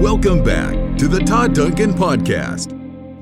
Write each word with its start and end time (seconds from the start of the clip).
Welcome 0.00 0.42
back 0.42 0.98
to 0.98 1.06
the 1.06 1.20
Todd 1.20 1.54
Duncan 1.54 1.94
Podcast. 1.94 2.76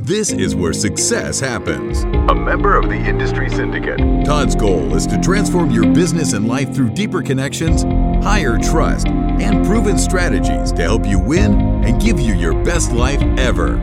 This 0.05 0.33
is 0.33 0.57
where 0.57 0.73
success 0.73 1.39
happens. 1.39 2.03
A 2.31 2.35
member 2.35 2.77
of 2.77 2.89
the 2.89 2.97
industry 2.97 3.51
syndicate. 3.51 3.99
Todd's 4.25 4.57
goal 4.57 4.95
is 4.97 5.07
to 5.09 5.21
transform 5.21 5.71
your 5.71 5.93
business 5.93 6.33
and 6.33 6.49
life 6.49 6.75
through 6.75 6.91
deeper 6.95 7.23
connections, 7.23 7.83
higher 8.25 8.59
trust, 8.59 9.07
and 9.07 9.65
proven 9.67 9.99
strategies 9.99 10.73
to 10.73 10.83
help 10.83 11.07
you 11.07 11.19
win 11.19 11.61
and 11.85 12.01
give 12.01 12.19
you 12.19 12.35
your 12.35 12.55
best 12.65 12.91
life 12.91 13.23
ever. 13.39 13.77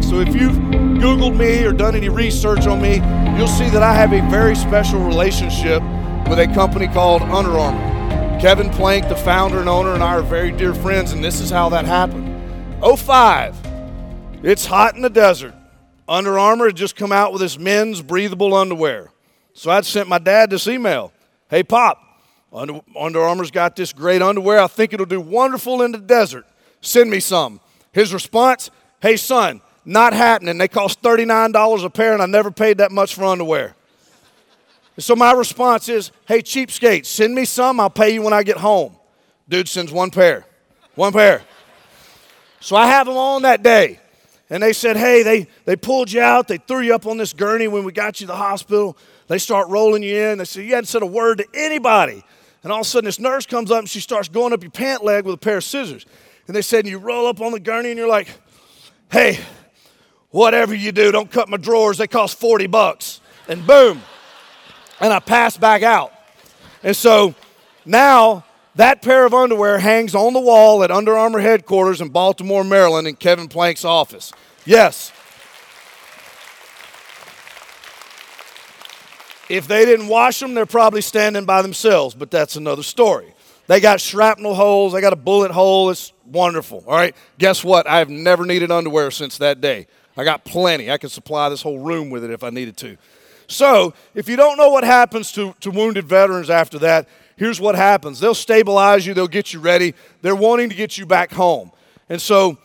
So 0.00 0.20
if 0.20 0.34
you've 0.34 0.56
Googled 1.02 1.36
me 1.36 1.64
or 1.64 1.72
done 1.72 1.94
any 1.94 2.08
research 2.08 2.66
on 2.66 2.80
me, 2.80 2.96
you'll 3.36 3.48
see 3.48 3.68
that 3.70 3.82
I 3.82 3.92
have 3.92 4.12
a 4.12 4.20
very 4.30 4.54
special 4.54 5.00
relationship 5.00 5.82
with 6.28 6.38
a 6.38 6.50
company 6.54 6.86
called 6.86 7.22
Under 7.22 7.58
Armour. 7.58 7.93
Kevin 8.40 8.70
Plank, 8.70 9.08
the 9.08 9.16
founder 9.16 9.60
and 9.60 9.68
owner, 9.68 9.94
and 9.94 10.02
I 10.02 10.14
are 10.14 10.22
very 10.22 10.52
dear 10.52 10.74
friends, 10.74 11.12
and 11.12 11.24
this 11.24 11.40
is 11.40 11.50
how 11.50 11.68
that 11.70 11.86
happened. 11.86 12.30
05, 12.82 13.56
it's 14.42 14.66
hot 14.66 14.96
in 14.96 15.02
the 15.02 15.08
desert. 15.08 15.54
Under 16.06 16.38
Armour 16.38 16.66
had 16.66 16.76
just 16.76 16.96
come 16.96 17.12
out 17.12 17.32
with 17.32 17.40
this 17.40 17.58
men's 17.58 18.02
breathable 18.02 18.54
underwear. 18.54 19.10
So 19.54 19.70
I'd 19.70 19.86
sent 19.86 20.08
my 20.08 20.18
dad 20.18 20.50
this 20.50 20.66
email 20.66 21.12
Hey, 21.48 21.62
Pop, 21.62 21.98
Under, 22.52 22.80
Under 22.98 23.22
Armour's 23.22 23.50
got 23.50 23.76
this 23.76 23.92
great 23.92 24.20
underwear. 24.20 24.60
I 24.60 24.66
think 24.66 24.92
it'll 24.92 25.06
do 25.06 25.20
wonderful 25.20 25.82
in 25.82 25.92
the 25.92 25.98
desert. 25.98 26.44
Send 26.80 27.10
me 27.10 27.20
some. 27.20 27.60
His 27.92 28.12
response 28.12 28.70
Hey, 29.00 29.16
son, 29.16 29.60
not 29.84 30.12
happening. 30.12 30.58
They 30.58 30.68
cost 30.68 31.02
$39 31.02 31.84
a 31.84 31.90
pair, 31.90 32.14
and 32.14 32.22
I 32.22 32.26
never 32.26 32.50
paid 32.50 32.78
that 32.78 32.90
much 32.90 33.14
for 33.14 33.24
underwear. 33.24 33.74
So 34.98 35.16
my 35.16 35.32
response 35.32 35.88
is, 35.88 36.12
hey, 36.26 36.40
cheapskate, 36.40 37.04
send 37.04 37.34
me 37.34 37.44
some. 37.44 37.80
I'll 37.80 37.90
pay 37.90 38.14
you 38.14 38.22
when 38.22 38.32
I 38.32 38.42
get 38.42 38.56
home. 38.56 38.96
Dude 39.48 39.68
sends 39.68 39.92
one 39.92 40.10
pair. 40.10 40.46
One 40.94 41.12
pair. 41.12 41.42
So 42.60 42.76
I 42.76 42.86
have 42.86 43.06
them 43.06 43.16
on 43.16 43.42
that 43.42 43.62
day. 43.62 43.98
And 44.48 44.62
they 44.62 44.72
said, 44.72 44.96
hey, 44.96 45.22
they, 45.22 45.48
they 45.64 45.74
pulled 45.74 46.12
you 46.12 46.20
out. 46.20 46.46
They 46.46 46.58
threw 46.58 46.80
you 46.80 46.94
up 46.94 47.06
on 47.06 47.16
this 47.16 47.32
gurney 47.32 47.66
when 47.66 47.82
we 47.82 47.92
got 47.92 48.20
you 48.20 48.26
to 48.26 48.32
the 48.32 48.36
hospital. 48.36 48.96
They 49.26 49.38
start 49.38 49.68
rolling 49.68 50.02
you 50.02 50.16
in. 50.16 50.38
They 50.38 50.44
said, 50.44 50.64
you 50.64 50.74
hadn't 50.74 50.86
said 50.86 51.02
a 51.02 51.06
word 51.06 51.38
to 51.38 51.46
anybody. 51.54 52.24
And 52.62 52.72
all 52.72 52.80
of 52.80 52.86
a 52.86 52.88
sudden, 52.88 53.06
this 53.06 53.18
nurse 53.18 53.46
comes 53.46 53.70
up 53.70 53.80
and 53.80 53.88
she 53.88 54.00
starts 54.00 54.28
going 54.28 54.52
up 54.52 54.62
your 54.62 54.70
pant 54.70 55.02
leg 55.02 55.24
with 55.24 55.34
a 55.34 55.38
pair 55.38 55.56
of 55.56 55.64
scissors. 55.64 56.06
And 56.46 56.54
they 56.54 56.62
said, 56.62 56.80
and 56.80 56.88
you 56.88 56.98
roll 56.98 57.26
up 57.26 57.40
on 57.40 57.52
the 57.52 57.60
gurney 57.60 57.90
and 57.90 57.98
you're 57.98 58.08
like, 58.08 58.28
hey, 59.10 59.40
whatever 60.30 60.74
you 60.74 60.92
do, 60.92 61.10
don't 61.10 61.30
cut 61.30 61.48
my 61.48 61.56
drawers. 61.56 61.98
They 61.98 62.06
cost 62.06 62.38
40 62.38 62.68
bucks. 62.68 63.20
And 63.48 63.66
boom 63.66 64.00
and 65.04 65.12
I 65.12 65.18
passed 65.18 65.60
back 65.60 65.82
out. 65.82 66.14
And 66.82 66.96
so 66.96 67.34
now 67.84 68.42
that 68.76 69.02
pair 69.02 69.26
of 69.26 69.34
underwear 69.34 69.78
hangs 69.78 70.14
on 70.14 70.32
the 70.32 70.40
wall 70.40 70.82
at 70.82 70.90
Under 70.90 71.14
Armour 71.14 71.40
headquarters 71.40 72.00
in 72.00 72.08
Baltimore, 72.08 72.64
Maryland, 72.64 73.06
in 73.06 73.14
Kevin 73.14 73.46
Plank's 73.46 73.84
office. 73.84 74.32
Yes. 74.64 75.12
If 79.50 79.68
they 79.68 79.84
didn't 79.84 80.08
wash 80.08 80.40
them, 80.40 80.54
they're 80.54 80.64
probably 80.64 81.02
standing 81.02 81.44
by 81.44 81.60
themselves, 81.60 82.14
but 82.14 82.30
that's 82.30 82.56
another 82.56 82.82
story. 82.82 83.34
They 83.66 83.80
got 83.80 84.00
shrapnel 84.00 84.54
holes, 84.54 84.94
they 84.94 85.02
got 85.02 85.12
a 85.12 85.16
bullet 85.16 85.50
hole. 85.50 85.90
It's 85.90 86.14
wonderful. 86.24 86.82
All 86.86 86.94
right. 86.94 87.14
Guess 87.38 87.62
what? 87.62 87.86
I 87.86 87.98
have 87.98 88.08
never 88.08 88.46
needed 88.46 88.70
underwear 88.70 89.10
since 89.10 89.36
that 89.36 89.60
day. 89.60 89.86
I 90.16 90.24
got 90.24 90.44
plenty. 90.44 90.90
I 90.90 90.96
could 90.96 91.10
supply 91.10 91.50
this 91.50 91.60
whole 91.60 91.78
room 91.78 92.08
with 92.08 92.24
it 92.24 92.30
if 92.30 92.42
I 92.42 92.48
needed 92.48 92.78
to. 92.78 92.96
So, 93.46 93.94
if 94.14 94.28
you 94.28 94.36
don't 94.36 94.56
know 94.56 94.70
what 94.70 94.84
happens 94.84 95.32
to, 95.32 95.54
to 95.60 95.70
wounded 95.70 96.06
veterans 96.06 96.50
after 96.50 96.78
that, 96.80 97.08
here's 97.36 97.60
what 97.60 97.74
happens 97.74 98.20
they'll 98.20 98.34
stabilize 98.34 99.06
you, 99.06 99.14
they'll 99.14 99.28
get 99.28 99.52
you 99.52 99.60
ready, 99.60 99.94
they're 100.22 100.36
wanting 100.36 100.70
to 100.70 100.74
get 100.74 100.96
you 100.96 101.06
back 101.06 101.32
home. 101.32 101.70
And 102.08 102.20
so, 102.20 102.58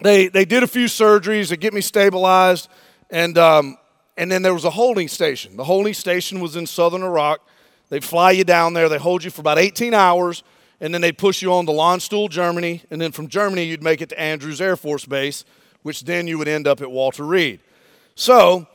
they, 0.00 0.28
they 0.28 0.44
did 0.44 0.62
a 0.62 0.66
few 0.66 0.86
surgeries 0.86 1.48
to 1.48 1.56
get 1.56 1.72
me 1.72 1.80
stabilized, 1.80 2.68
and, 3.10 3.38
um, 3.38 3.78
and 4.16 4.30
then 4.30 4.42
there 4.42 4.54
was 4.54 4.64
a 4.64 4.70
holding 4.70 5.08
station. 5.08 5.56
The 5.56 5.64
holding 5.64 5.94
station 5.94 6.40
was 6.40 6.56
in 6.56 6.66
southern 6.66 7.02
Iraq. 7.02 7.40
They'd 7.88 8.04
fly 8.04 8.32
you 8.32 8.44
down 8.44 8.74
there, 8.74 8.88
they 8.88 8.98
hold 8.98 9.24
you 9.24 9.30
for 9.30 9.40
about 9.40 9.58
18 9.58 9.94
hours, 9.94 10.42
and 10.80 10.92
then 10.92 11.00
they'd 11.00 11.16
push 11.16 11.40
you 11.40 11.52
on 11.52 11.66
to 11.66 11.72
Landstuhl, 11.72 12.28
Germany, 12.28 12.82
and 12.90 13.00
then 13.00 13.12
from 13.12 13.28
Germany, 13.28 13.64
you'd 13.64 13.82
make 13.82 14.02
it 14.02 14.10
to 14.10 14.20
Andrews 14.20 14.60
Air 14.60 14.76
Force 14.76 15.06
Base, 15.06 15.44
which 15.82 16.04
then 16.04 16.26
you 16.26 16.36
would 16.36 16.48
end 16.48 16.66
up 16.66 16.80
at 16.80 16.90
Walter 16.90 17.24
Reed. 17.24 17.60
So, 18.14 18.66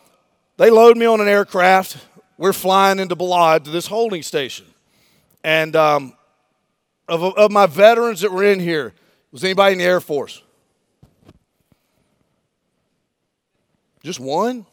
they 0.61 0.69
load 0.69 0.95
me 0.95 1.07
on 1.07 1.19
an 1.19 1.27
aircraft. 1.27 1.97
We're 2.37 2.53
flying 2.53 2.99
into 2.99 3.15
Balad 3.15 3.63
to 3.63 3.71
this 3.71 3.87
holding 3.87 4.21
station. 4.21 4.67
And 5.43 5.75
um, 5.75 6.13
of, 7.07 7.23
of 7.23 7.51
my 7.51 7.65
veterans 7.65 8.21
that 8.21 8.31
were 8.31 8.43
in 8.43 8.59
here, 8.59 8.93
was 9.31 9.43
anybody 9.43 9.71
in 9.73 9.79
the 9.79 9.85
Air 9.85 9.99
Force? 9.99 10.43
Just 14.03 14.19
one? 14.19 14.67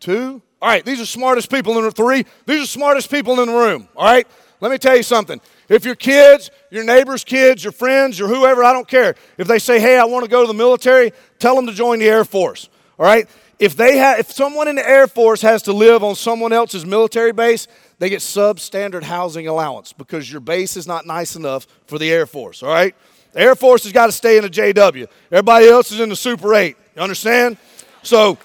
Two? 0.00 0.42
All 0.60 0.68
right, 0.68 0.84
these 0.84 1.00
are 1.00 1.06
smartest 1.06 1.48
people 1.48 1.78
in 1.78 1.84
the 1.84 1.92
three. 1.92 2.24
These 2.46 2.64
are 2.64 2.66
smartest 2.66 3.08
people 3.08 3.38
in 3.38 3.46
the 3.46 3.54
room. 3.54 3.86
All 3.94 4.04
right? 4.04 4.26
Let 4.60 4.72
me 4.72 4.78
tell 4.78 4.96
you 4.96 5.04
something. 5.04 5.40
If 5.68 5.84
your 5.84 5.94
kids, 5.94 6.50
your 6.70 6.82
neighbors' 6.82 7.22
kids, 7.22 7.62
your 7.62 7.72
friends, 7.72 8.18
your 8.18 8.26
whoever, 8.26 8.64
I 8.64 8.72
don't 8.72 8.88
care. 8.88 9.14
If 9.38 9.46
they 9.46 9.60
say, 9.60 9.78
hey, 9.78 9.96
I 9.96 10.06
want 10.06 10.24
to 10.24 10.30
go 10.30 10.40
to 10.40 10.48
the 10.48 10.54
military, 10.54 11.12
tell 11.38 11.54
them 11.54 11.68
to 11.68 11.72
join 11.72 12.00
the 12.00 12.08
Air 12.08 12.24
Force. 12.24 12.68
All 12.98 13.06
right? 13.06 13.28
if 13.58 13.76
they 13.76 13.96
have, 13.96 14.18
if 14.18 14.30
someone 14.30 14.68
in 14.68 14.76
the 14.76 14.88
Air 14.88 15.06
Force 15.06 15.40
has 15.42 15.62
to 15.62 15.72
live 15.72 16.04
on 16.04 16.14
someone 16.14 16.52
else's 16.52 16.84
military 16.84 17.32
base, 17.32 17.68
they 17.98 18.10
get 18.10 18.20
substandard 18.20 19.02
housing 19.02 19.48
allowance 19.48 19.92
because 19.92 20.30
your 20.30 20.40
base 20.40 20.76
is 20.76 20.86
not 20.86 21.06
nice 21.06 21.36
enough 21.36 21.66
for 21.86 21.98
the 21.98 22.10
Air 22.10 22.26
Force. 22.26 22.62
All 22.62 22.68
right, 22.68 22.94
the 23.32 23.40
Air 23.40 23.54
Force 23.54 23.84
has 23.84 23.92
got 23.92 24.06
to 24.06 24.12
stay 24.12 24.36
in 24.36 24.44
a 24.44 24.48
JW. 24.48 25.08
Everybody 25.32 25.68
else 25.68 25.90
is 25.90 26.00
in 26.00 26.10
the 26.10 26.16
Super 26.16 26.54
8. 26.54 26.76
You 26.96 27.02
understand? 27.02 27.56
So, 28.02 28.36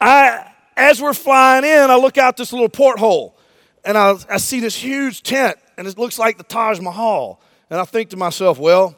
I 0.00 0.52
as 0.76 1.02
we're 1.02 1.12
flying 1.12 1.64
in, 1.64 1.90
I 1.90 1.96
look 1.96 2.16
out 2.16 2.36
this 2.36 2.52
little 2.52 2.68
porthole, 2.68 3.36
and 3.84 3.98
I, 3.98 4.14
I 4.30 4.36
see 4.38 4.60
this 4.60 4.76
huge 4.76 5.22
tent, 5.22 5.58
and 5.76 5.86
it 5.86 5.98
looks 5.98 6.18
like 6.18 6.38
the 6.38 6.44
Taj 6.44 6.80
Mahal. 6.80 7.40
And 7.68 7.78
I 7.80 7.84
think 7.84 8.10
to 8.10 8.16
myself, 8.16 8.58
well, 8.58 8.96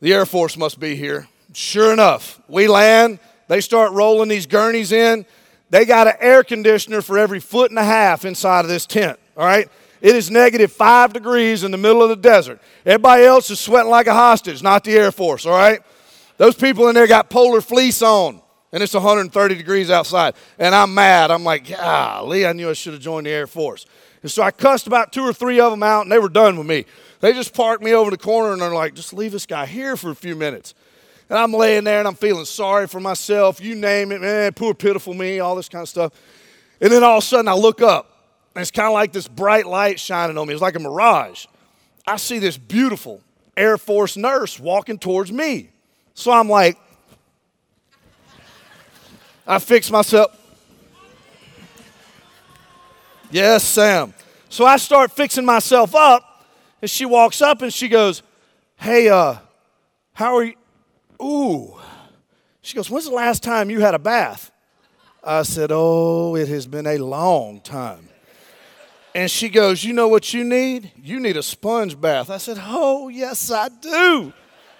the 0.00 0.12
Air 0.12 0.26
Force 0.26 0.56
must 0.56 0.80
be 0.80 0.96
here. 0.96 1.28
Sure 1.52 1.92
enough, 1.92 2.40
we 2.48 2.68
land 2.68 3.18
they 3.48 3.60
start 3.60 3.92
rolling 3.92 4.28
these 4.28 4.46
gurneys 4.46 4.92
in. 4.92 5.26
They 5.70 5.84
got 5.84 6.06
an 6.06 6.14
air 6.20 6.44
conditioner 6.44 7.02
for 7.02 7.18
every 7.18 7.40
foot 7.40 7.70
and 7.70 7.78
a 7.78 7.84
half 7.84 8.24
inside 8.24 8.60
of 8.60 8.68
this 8.68 8.86
tent, 8.86 9.18
all 9.36 9.44
right? 9.44 9.68
It 10.00 10.14
is 10.14 10.30
negative 10.30 10.70
five 10.72 11.12
degrees 11.12 11.64
in 11.64 11.70
the 11.70 11.78
middle 11.78 12.02
of 12.02 12.08
the 12.08 12.16
desert. 12.16 12.60
Everybody 12.86 13.24
else 13.24 13.50
is 13.50 13.58
sweating 13.58 13.90
like 13.90 14.06
a 14.06 14.14
hostage, 14.14 14.62
not 14.62 14.84
the 14.84 14.96
Air 14.96 15.10
Force, 15.10 15.44
all 15.44 15.52
right? 15.52 15.80
Those 16.36 16.54
people 16.54 16.88
in 16.88 16.94
there 16.94 17.06
got 17.06 17.30
polar 17.30 17.60
fleece 17.60 18.00
on, 18.00 18.40
and 18.72 18.82
it's 18.82 18.94
130 18.94 19.54
degrees 19.56 19.90
outside. 19.90 20.34
And 20.58 20.74
I'm 20.74 20.94
mad. 20.94 21.30
I'm 21.30 21.42
like, 21.42 21.68
golly, 21.68 22.46
I 22.46 22.52
knew 22.52 22.70
I 22.70 22.74
should 22.74 22.92
have 22.92 23.02
joined 23.02 23.26
the 23.26 23.30
Air 23.30 23.46
Force. 23.46 23.86
And 24.22 24.30
so 24.30 24.42
I 24.42 24.50
cussed 24.50 24.86
about 24.86 25.12
two 25.12 25.22
or 25.22 25.32
three 25.32 25.60
of 25.60 25.70
them 25.70 25.82
out, 25.82 26.02
and 26.02 26.12
they 26.12 26.18
were 26.18 26.28
done 26.28 26.56
with 26.56 26.66
me. 26.66 26.86
They 27.20 27.32
just 27.32 27.52
parked 27.54 27.82
me 27.82 27.92
over 27.92 28.10
the 28.10 28.16
corner, 28.16 28.52
and 28.52 28.62
they're 28.62 28.74
like, 28.74 28.94
just 28.94 29.12
leave 29.12 29.32
this 29.32 29.46
guy 29.46 29.66
here 29.66 29.96
for 29.96 30.10
a 30.10 30.14
few 30.14 30.36
minutes. 30.36 30.74
And 31.28 31.38
I'm 31.38 31.52
laying 31.52 31.84
there 31.84 31.98
and 31.98 32.08
I'm 32.08 32.14
feeling 32.14 32.44
sorry 32.44 32.86
for 32.86 33.00
myself. 33.00 33.60
You 33.60 33.74
name 33.74 34.12
it, 34.12 34.20
man, 34.20 34.52
poor, 34.54 34.74
pitiful 34.74 35.14
me, 35.14 35.40
all 35.40 35.56
this 35.56 35.68
kind 35.68 35.82
of 35.82 35.88
stuff. 35.88 36.12
And 36.80 36.90
then 36.90 37.02
all 37.02 37.18
of 37.18 37.24
a 37.24 37.26
sudden 37.26 37.48
I 37.48 37.54
look 37.54 37.82
up 37.82 38.18
and 38.54 38.62
it's 38.62 38.70
kind 38.70 38.86
of 38.86 38.94
like 38.94 39.12
this 39.12 39.28
bright 39.28 39.66
light 39.66 40.00
shining 40.00 40.38
on 40.38 40.46
me. 40.48 40.54
It's 40.54 40.62
like 40.62 40.76
a 40.76 40.80
mirage. 40.80 41.46
I 42.06 42.16
see 42.16 42.38
this 42.38 42.56
beautiful 42.56 43.20
Air 43.56 43.76
Force 43.76 44.16
nurse 44.16 44.58
walking 44.58 44.98
towards 44.98 45.30
me. 45.30 45.70
So 46.14 46.32
I'm 46.32 46.48
like, 46.48 46.78
I 49.46 49.58
fix 49.58 49.90
myself. 49.90 50.34
Yes, 53.30 53.64
Sam. 53.64 54.14
So 54.48 54.64
I 54.64 54.78
start 54.78 55.12
fixing 55.12 55.44
myself 55.44 55.94
up, 55.94 56.46
and 56.80 56.90
she 56.90 57.04
walks 57.04 57.42
up 57.42 57.62
and 57.62 57.72
she 57.72 57.88
goes, 57.88 58.22
Hey, 58.76 59.08
uh, 59.08 59.36
how 60.14 60.36
are 60.36 60.44
you? 60.44 60.54
Ooh. 61.22 61.76
She 62.62 62.76
goes, 62.76 62.90
When's 62.90 63.06
the 63.06 63.14
last 63.14 63.42
time 63.42 63.70
you 63.70 63.80
had 63.80 63.94
a 63.94 63.98
bath? 63.98 64.50
I 65.22 65.42
said, 65.42 65.70
Oh, 65.72 66.36
it 66.36 66.48
has 66.48 66.66
been 66.66 66.86
a 66.86 66.98
long 66.98 67.60
time. 67.60 68.08
And 69.14 69.30
she 69.30 69.48
goes, 69.48 69.82
You 69.82 69.92
know 69.92 70.08
what 70.08 70.32
you 70.32 70.44
need? 70.44 70.92
You 70.96 71.20
need 71.20 71.36
a 71.36 71.42
sponge 71.42 72.00
bath. 72.00 72.30
I 72.30 72.38
said, 72.38 72.58
Oh, 72.60 73.08
yes, 73.08 73.50
I 73.50 73.68
do. 73.68 74.32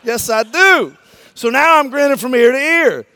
Yes, 0.05 0.31
I 0.31 0.43
do. 0.43 0.97
So 1.35 1.51
now 1.51 1.79
I'm 1.79 1.91
grinning 1.91 2.17
from 2.17 2.35
ear 2.35 2.53
to 2.53 2.59
ear. 2.59 3.07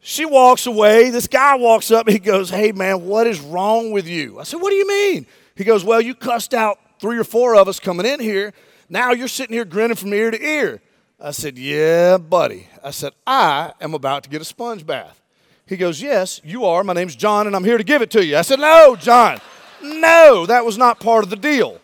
She 0.00 0.26
walks 0.26 0.66
away. 0.66 1.10
This 1.10 1.26
guy 1.26 1.54
walks 1.54 1.90
up. 1.90 2.08
He 2.08 2.18
goes, 2.18 2.50
Hey, 2.50 2.72
man, 2.72 3.06
what 3.06 3.26
is 3.26 3.40
wrong 3.40 3.90
with 3.90 4.06
you? 4.06 4.38
I 4.38 4.42
said, 4.42 4.60
What 4.60 4.70
do 4.70 4.76
you 4.76 4.86
mean? 4.86 5.26
He 5.54 5.64
goes, 5.64 5.84
Well, 5.84 6.00
you 6.00 6.14
cussed 6.14 6.52
out 6.52 6.78
three 7.00 7.18
or 7.18 7.24
four 7.24 7.56
of 7.56 7.68
us 7.68 7.80
coming 7.80 8.06
in 8.06 8.20
here. 8.20 8.52
Now 8.88 9.12
you're 9.12 9.28
sitting 9.28 9.54
here 9.54 9.64
grinning 9.64 9.96
from 9.96 10.12
ear 10.12 10.30
to 10.30 10.42
ear. 10.42 10.82
I 11.24 11.30
said, 11.30 11.56
Yeah, 11.56 12.18
buddy. 12.18 12.68
I 12.84 12.90
said, 12.90 13.14
I 13.26 13.72
am 13.80 13.94
about 13.94 14.24
to 14.24 14.28
get 14.28 14.42
a 14.42 14.44
sponge 14.44 14.84
bath. 14.84 15.22
He 15.66 15.78
goes, 15.78 16.02
Yes, 16.02 16.38
you 16.44 16.66
are. 16.66 16.84
My 16.84 16.92
name's 16.92 17.16
John, 17.16 17.46
and 17.46 17.56
I'm 17.56 17.64
here 17.64 17.78
to 17.78 17.84
give 17.84 18.02
it 18.02 18.10
to 18.10 18.22
you. 18.22 18.36
I 18.36 18.42
said, 18.42 18.60
No, 18.60 18.94
John. 18.94 19.40
No, 19.82 20.44
that 20.44 20.66
was 20.66 20.76
not 20.76 21.00
part 21.00 21.24
of 21.24 21.30
the 21.30 21.36
deal. 21.36 21.80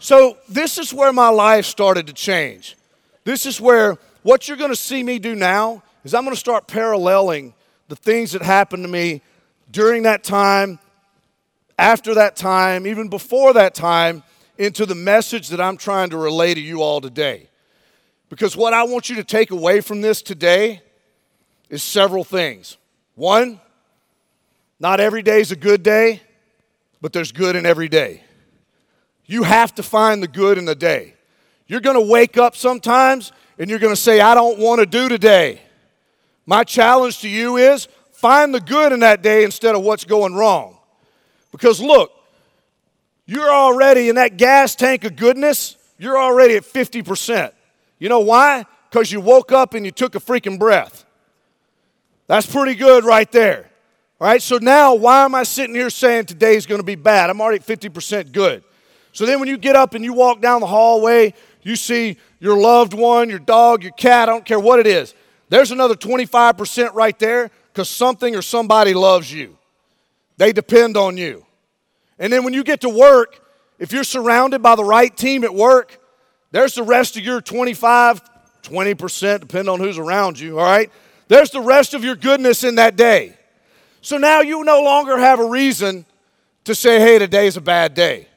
So, 0.00 0.38
this 0.48 0.76
is 0.76 0.92
where 0.92 1.12
my 1.12 1.28
life 1.28 1.66
started 1.66 2.08
to 2.08 2.12
change. 2.12 2.76
This 3.22 3.46
is 3.46 3.60
where 3.60 3.96
what 4.24 4.48
you're 4.48 4.56
going 4.56 4.72
to 4.72 4.76
see 4.76 5.04
me 5.04 5.20
do 5.20 5.36
now 5.36 5.84
is 6.02 6.12
I'm 6.12 6.24
going 6.24 6.34
to 6.34 6.40
start 6.40 6.66
paralleling 6.66 7.54
the 7.86 7.96
things 7.96 8.32
that 8.32 8.42
happened 8.42 8.82
to 8.82 8.88
me 8.88 9.22
during 9.70 10.02
that 10.02 10.24
time, 10.24 10.80
after 11.78 12.12
that 12.14 12.34
time, 12.34 12.88
even 12.88 13.08
before 13.08 13.52
that 13.52 13.76
time, 13.76 14.24
into 14.56 14.84
the 14.84 14.96
message 14.96 15.48
that 15.50 15.60
I'm 15.60 15.76
trying 15.76 16.10
to 16.10 16.16
relay 16.16 16.54
to 16.54 16.60
you 16.60 16.82
all 16.82 17.00
today. 17.00 17.47
Because 18.28 18.56
what 18.56 18.72
I 18.72 18.82
want 18.84 19.08
you 19.08 19.16
to 19.16 19.24
take 19.24 19.50
away 19.50 19.80
from 19.80 20.00
this 20.00 20.22
today 20.22 20.82
is 21.70 21.82
several 21.82 22.24
things. 22.24 22.76
One, 23.14 23.60
not 24.80 25.00
every 25.00 25.22
day 25.22 25.40
is 25.40 25.50
a 25.50 25.56
good 25.56 25.82
day, 25.82 26.22
but 27.00 27.12
there's 27.12 27.32
good 27.32 27.56
in 27.56 27.66
every 27.66 27.88
day. 27.88 28.22
You 29.26 29.42
have 29.42 29.74
to 29.76 29.82
find 29.82 30.22
the 30.22 30.28
good 30.28 30.58
in 30.58 30.64
the 30.64 30.74
day. 30.74 31.14
You're 31.66 31.80
going 31.80 31.96
to 31.96 32.12
wake 32.12 32.38
up 32.38 32.56
sometimes 32.56 33.32
and 33.58 33.68
you're 33.68 33.78
going 33.78 33.94
to 33.94 34.00
say, 34.00 34.20
I 34.20 34.34
don't 34.34 34.58
want 34.58 34.80
to 34.80 34.86
do 34.86 35.08
today. 35.08 35.60
My 36.46 36.64
challenge 36.64 37.20
to 37.20 37.28
you 37.28 37.56
is 37.56 37.88
find 38.12 38.54
the 38.54 38.60
good 38.60 38.92
in 38.92 39.00
that 39.00 39.22
day 39.22 39.44
instead 39.44 39.74
of 39.74 39.82
what's 39.82 40.04
going 40.04 40.34
wrong. 40.34 40.78
Because 41.52 41.80
look, 41.80 42.10
you're 43.26 43.52
already 43.52 44.08
in 44.08 44.14
that 44.14 44.38
gas 44.38 44.74
tank 44.74 45.04
of 45.04 45.16
goodness, 45.16 45.76
you're 45.98 46.18
already 46.18 46.56
at 46.56 46.62
50%. 46.62 47.52
You 47.98 48.08
know 48.08 48.20
why? 48.20 48.64
Because 48.90 49.12
you 49.12 49.20
woke 49.20 49.52
up 49.52 49.74
and 49.74 49.84
you 49.84 49.92
took 49.92 50.14
a 50.14 50.20
freaking 50.20 50.58
breath. 50.58 51.04
That's 52.26 52.46
pretty 52.46 52.74
good 52.74 53.04
right 53.04 53.30
there. 53.32 53.70
All 54.20 54.26
right, 54.26 54.42
so 54.42 54.58
now 54.58 54.94
why 54.94 55.24
am 55.24 55.34
I 55.34 55.44
sitting 55.44 55.74
here 55.74 55.90
saying 55.90 56.26
today's 56.26 56.66
to 56.66 56.82
be 56.82 56.96
bad? 56.96 57.30
I'm 57.30 57.40
already 57.40 57.62
50% 57.62 58.32
good. 58.32 58.64
So 59.12 59.26
then 59.26 59.40
when 59.40 59.48
you 59.48 59.56
get 59.56 59.76
up 59.76 59.94
and 59.94 60.04
you 60.04 60.12
walk 60.12 60.40
down 60.40 60.60
the 60.60 60.66
hallway, 60.66 61.34
you 61.62 61.76
see 61.76 62.16
your 62.40 62.58
loved 62.58 62.94
one, 62.94 63.30
your 63.30 63.38
dog, 63.38 63.82
your 63.82 63.92
cat, 63.92 64.28
I 64.28 64.32
don't 64.32 64.44
care 64.44 64.60
what 64.60 64.78
it 64.80 64.86
is. 64.86 65.14
There's 65.48 65.70
another 65.70 65.94
25% 65.94 66.94
right 66.94 67.18
there 67.18 67.50
because 67.72 67.88
something 67.88 68.34
or 68.34 68.42
somebody 68.42 68.92
loves 68.94 69.32
you. 69.32 69.56
They 70.36 70.52
depend 70.52 70.96
on 70.96 71.16
you. 71.16 71.46
And 72.18 72.32
then 72.32 72.44
when 72.44 72.54
you 72.54 72.64
get 72.64 72.80
to 72.82 72.88
work, 72.88 73.40
if 73.78 73.92
you're 73.92 74.04
surrounded 74.04 74.62
by 74.62 74.74
the 74.74 74.84
right 74.84 75.16
team 75.16 75.44
at 75.44 75.54
work, 75.54 75.98
there's 76.50 76.74
the 76.74 76.82
rest 76.82 77.16
of 77.16 77.24
your 77.24 77.40
25, 77.40 78.22
20%, 78.62 79.40
depending 79.40 79.72
on 79.72 79.80
who's 79.80 79.98
around 79.98 80.38
you, 80.38 80.58
all 80.58 80.64
right? 80.64 80.90
There's 81.28 81.50
the 81.50 81.60
rest 81.60 81.94
of 81.94 82.04
your 82.04 82.16
goodness 82.16 82.64
in 82.64 82.76
that 82.76 82.96
day. 82.96 83.36
So 84.00 84.16
now 84.16 84.40
you 84.40 84.64
no 84.64 84.82
longer 84.82 85.18
have 85.18 85.40
a 85.40 85.44
reason 85.44 86.06
to 86.64 86.74
say, 86.74 87.00
hey, 87.00 87.18
today's 87.18 87.56
a 87.56 87.60
bad 87.60 87.94
day. 87.94 88.28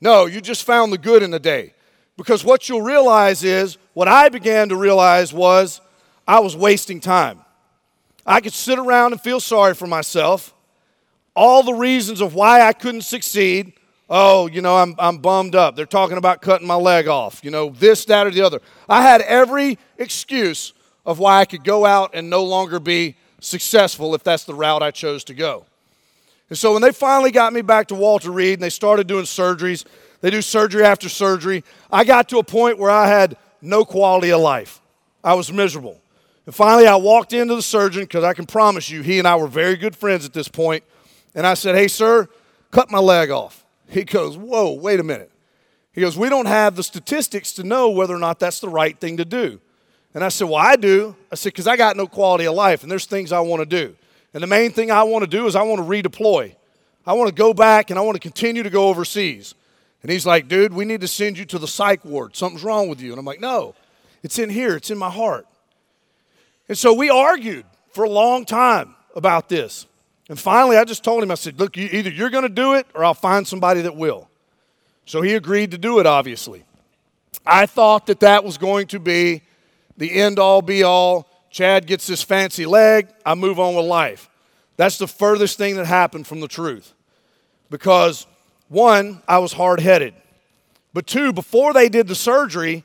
No, 0.00 0.26
you 0.26 0.40
just 0.40 0.64
found 0.64 0.92
the 0.92 0.98
good 0.98 1.22
in 1.22 1.30
the 1.30 1.38
day. 1.38 1.74
Because 2.16 2.44
what 2.44 2.68
you'll 2.68 2.82
realize 2.82 3.44
is, 3.44 3.78
what 3.94 4.08
I 4.08 4.28
began 4.28 4.68
to 4.70 4.76
realize 4.76 5.32
was, 5.32 5.80
I 6.26 6.40
was 6.40 6.56
wasting 6.56 7.00
time. 7.00 7.40
I 8.26 8.40
could 8.40 8.52
sit 8.52 8.78
around 8.78 9.12
and 9.12 9.20
feel 9.20 9.40
sorry 9.40 9.74
for 9.74 9.86
myself, 9.86 10.52
all 11.34 11.62
the 11.62 11.72
reasons 11.72 12.20
of 12.20 12.34
why 12.34 12.60
I 12.60 12.72
couldn't 12.72 13.02
succeed. 13.02 13.72
Oh, 14.10 14.46
you 14.46 14.62
know, 14.62 14.76
I'm, 14.76 14.94
I'm 14.98 15.18
bummed 15.18 15.54
up. 15.54 15.76
They're 15.76 15.84
talking 15.84 16.16
about 16.16 16.40
cutting 16.40 16.66
my 16.66 16.76
leg 16.76 17.08
off, 17.08 17.40
you 17.42 17.50
know, 17.50 17.70
this, 17.70 18.06
that, 18.06 18.26
or 18.26 18.30
the 18.30 18.40
other. 18.40 18.60
I 18.88 19.02
had 19.02 19.20
every 19.22 19.78
excuse 19.98 20.72
of 21.04 21.18
why 21.18 21.40
I 21.40 21.44
could 21.44 21.64
go 21.64 21.84
out 21.84 22.10
and 22.14 22.30
no 22.30 22.44
longer 22.44 22.80
be 22.80 23.16
successful 23.40 24.14
if 24.14 24.24
that's 24.24 24.44
the 24.44 24.54
route 24.54 24.82
I 24.82 24.90
chose 24.90 25.24
to 25.24 25.34
go. 25.34 25.66
And 26.48 26.56
so 26.56 26.72
when 26.72 26.82
they 26.82 26.92
finally 26.92 27.30
got 27.30 27.52
me 27.52 27.60
back 27.60 27.88
to 27.88 27.94
Walter 27.94 28.30
Reed 28.30 28.54
and 28.54 28.62
they 28.62 28.70
started 28.70 29.06
doing 29.06 29.24
surgeries, 29.24 29.84
they 30.20 30.30
do 30.30 30.40
surgery 30.40 30.84
after 30.84 31.08
surgery, 31.08 31.62
I 31.90 32.04
got 32.04 32.28
to 32.30 32.38
a 32.38 32.44
point 32.44 32.78
where 32.78 32.90
I 32.90 33.06
had 33.06 33.36
no 33.60 33.84
quality 33.84 34.30
of 34.32 34.40
life. 34.40 34.80
I 35.22 35.34
was 35.34 35.52
miserable. 35.52 36.00
And 36.46 36.54
finally, 36.54 36.86
I 36.86 36.96
walked 36.96 37.34
into 37.34 37.54
the 37.54 37.62
surgeon 37.62 38.04
because 38.04 38.24
I 38.24 38.32
can 38.32 38.46
promise 38.46 38.88
you, 38.88 39.02
he 39.02 39.18
and 39.18 39.28
I 39.28 39.36
were 39.36 39.48
very 39.48 39.76
good 39.76 39.94
friends 39.94 40.24
at 40.24 40.32
this 40.32 40.48
point. 40.48 40.82
And 41.34 41.46
I 41.46 41.52
said, 41.52 41.74
Hey, 41.74 41.88
sir, 41.88 42.26
cut 42.70 42.90
my 42.90 42.98
leg 42.98 43.30
off. 43.30 43.66
He 43.88 44.04
goes, 44.04 44.36
Whoa, 44.36 44.72
wait 44.72 45.00
a 45.00 45.04
minute. 45.04 45.30
He 45.92 46.00
goes, 46.00 46.16
We 46.16 46.28
don't 46.28 46.46
have 46.46 46.76
the 46.76 46.82
statistics 46.82 47.52
to 47.54 47.64
know 47.64 47.90
whether 47.90 48.14
or 48.14 48.18
not 48.18 48.38
that's 48.38 48.60
the 48.60 48.68
right 48.68 48.98
thing 48.98 49.16
to 49.16 49.24
do. 49.24 49.60
And 50.14 50.22
I 50.22 50.28
said, 50.28 50.48
Well, 50.48 50.56
I 50.56 50.76
do. 50.76 51.16
I 51.32 51.34
said, 51.34 51.52
Because 51.52 51.66
I 51.66 51.76
got 51.76 51.96
no 51.96 52.06
quality 52.06 52.46
of 52.46 52.54
life, 52.54 52.82
and 52.82 52.92
there's 52.92 53.06
things 53.06 53.32
I 53.32 53.40
want 53.40 53.60
to 53.60 53.66
do. 53.66 53.96
And 54.34 54.42
the 54.42 54.46
main 54.46 54.70
thing 54.72 54.90
I 54.90 55.02
want 55.02 55.24
to 55.24 55.30
do 55.30 55.46
is 55.46 55.56
I 55.56 55.62
want 55.62 55.80
to 55.80 55.84
redeploy. 55.84 56.54
I 57.06 57.14
want 57.14 57.28
to 57.28 57.34
go 57.34 57.54
back 57.54 57.88
and 57.90 57.98
I 57.98 58.02
want 58.02 58.16
to 58.16 58.20
continue 58.20 58.62
to 58.62 58.70
go 58.70 58.88
overseas. 58.88 59.54
And 60.02 60.12
he's 60.12 60.26
like, 60.26 60.48
Dude, 60.48 60.72
we 60.72 60.84
need 60.84 61.00
to 61.00 61.08
send 61.08 61.38
you 61.38 61.44
to 61.46 61.58
the 61.58 61.68
psych 61.68 62.04
ward. 62.04 62.36
Something's 62.36 62.62
wrong 62.62 62.88
with 62.88 63.00
you. 63.00 63.10
And 63.10 63.18
I'm 63.18 63.24
like, 63.24 63.40
No, 63.40 63.74
it's 64.22 64.38
in 64.38 64.50
here, 64.50 64.76
it's 64.76 64.90
in 64.90 64.98
my 64.98 65.10
heart. 65.10 65.46
And 66.68 66.76
so 66.76 66.92
we 66.92 67.08
argued 67.08 67.64
for 67.92 68.04
a 68.04 68.10
long 68.10 68.44
time 68.44 68.94
about 69.16 69.48
this. 69.48 69.86
And 70.28 70.38
finally, 70.38 70.76
I 70.76 70.84
just 70.84 71.02
told 71.02 71.22
him, 71.22 71.30
I 71.30 71.34
said, 71.34 71.58
Look, 71.58 71.76
either 71.76 72.10
you're 72.10 72.30
going 72.30 72.42
to 72.42 72.48
do 72.48 72.74
it 72.74 72.86
or 72.94 73.04
I'll 73.04 73.14
find 73.14 73.46
somebody 73.46 73.82
that 73.82 73.96
will. 73.96 74.28
So 75.06 75.22
he 75.22 75.34
agreed 75.34 75.70
to 75.70 75.78
do 75.78 76.00
it, 76.00 76.06
obviously. 76.06 76.64
I 77.46 77.64
thought 77.66 78.06
that 78.06 78.20
that 78.20 78.44
was 78.44 78.58
going 78.58 78.88
to 78.88 79.00
be 79.00 79.42
the 79.96 80.12
end 80.12 80.38
all 80.38 80.60
be 80.60 80.82
all. 80.82 81.26
Chad 81.50 81.86
gets 81.86 82.06
this 82.06 82.22
fancy 82.22 82.66
leg, 82.66 83.08
I 83.24 83.34
move 83.34 83.58
on 83.58 83.74
with 83.74 83.86
life. 83.86 84.28
That's 84.76 84.98
the 84.98 85.08
furthest 85.08 85.56
thing 85.56 85.76
that 85.76 85.86
happened 85.86 86.26
from 86.26 86.40
the 86.40 86.46
truth. 86.46 86.92
Because, 87.70 88.26
one, 88.68 89.22
I 89.26 89.38
was 89.38 89.54
hard 89.54 89.80
headed. 89.80 90.14
But 90.92 91.06
two, 91.06 91.32
before 91.32 91.72
they 91.72 91.88
did 91.88 92.06
the 92.06 92.14
surgery, 92.14 92.84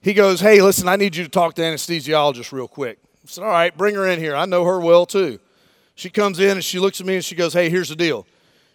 he 0.00 0.14
goes, 0.14 0.40
Hey, 0.40 0.62
listen, 0.62 0.88
I 0.88 0.96
need 0.96 1.14
you 1.14 1.24
to 1.24 1.30
talk 1.30 1.54
to 1.54 1.62
anesthesiologist 1.62 2.52
real 2.52 2.68
quick. 2.68 2.98
I 3.22 3.26
said, 3.26 3.44
All 3.44 3.50
right, 3.50 3.76
bring 3.76 3.94
her 3.94 4.06
in 4.06 4.18
here. 4.18 4.34
I 4.34 4.46
know 4.46 4.64
her 4.64 4.80
well 4.80 5.04
too. 5.04 5.38
She 6.00 6.08
comes 6.08 6.40
in 6.40 6.52
and 6.52 6.64
she 6.64 6.78
looks 6.78 6.98
at 6.98 7.06
me 7.06 7.16
and 7.16 7.24
she 7.24 7.34
goes, 7.34 7.52
Hey, 7.52 7.68
here's 7.68 7.90
the 7.90 7.94
deal. 7.94 8.26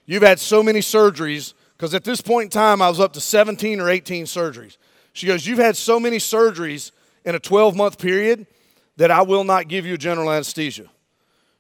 You've 0.06 0.22
had 0.22 0.40
so 0.40 0.62
many 0.62 0.80
surgeries, 0.80 1.56
because 1.76 1.96
at 1.96 2.04
this 2.04 2.22
point 2.22 2.44
in 2.44 2.50
time, 2.52 2.84
I 2.84 2.88
was 2.88 3.00
up 3.00 3.14
to 3.14 3.20
17 3.20 3.82
or 3.82 3.90
18 3.90 4.26
surgeries. 4.26 4.78
She 5.12 5.26
goes, 5.26 5.48
You've 5.48 5.58
had 5.58 5.76
so 5.76 6.00
many 6.00 6.18
surgeries 6.18 6.92
in 7.26 7.34
a 7.34 7.40
12 7.40 7.76
month 7.76 7.98
period 7.98 8.46
that 8.98 9.10
I 9.10 9.24
will 9.24 9.44
not 9.44 9.68
give 9.68 9.88
you 9.88 9.98
general 9.98 10.32
anesthesia. 10.32 10.86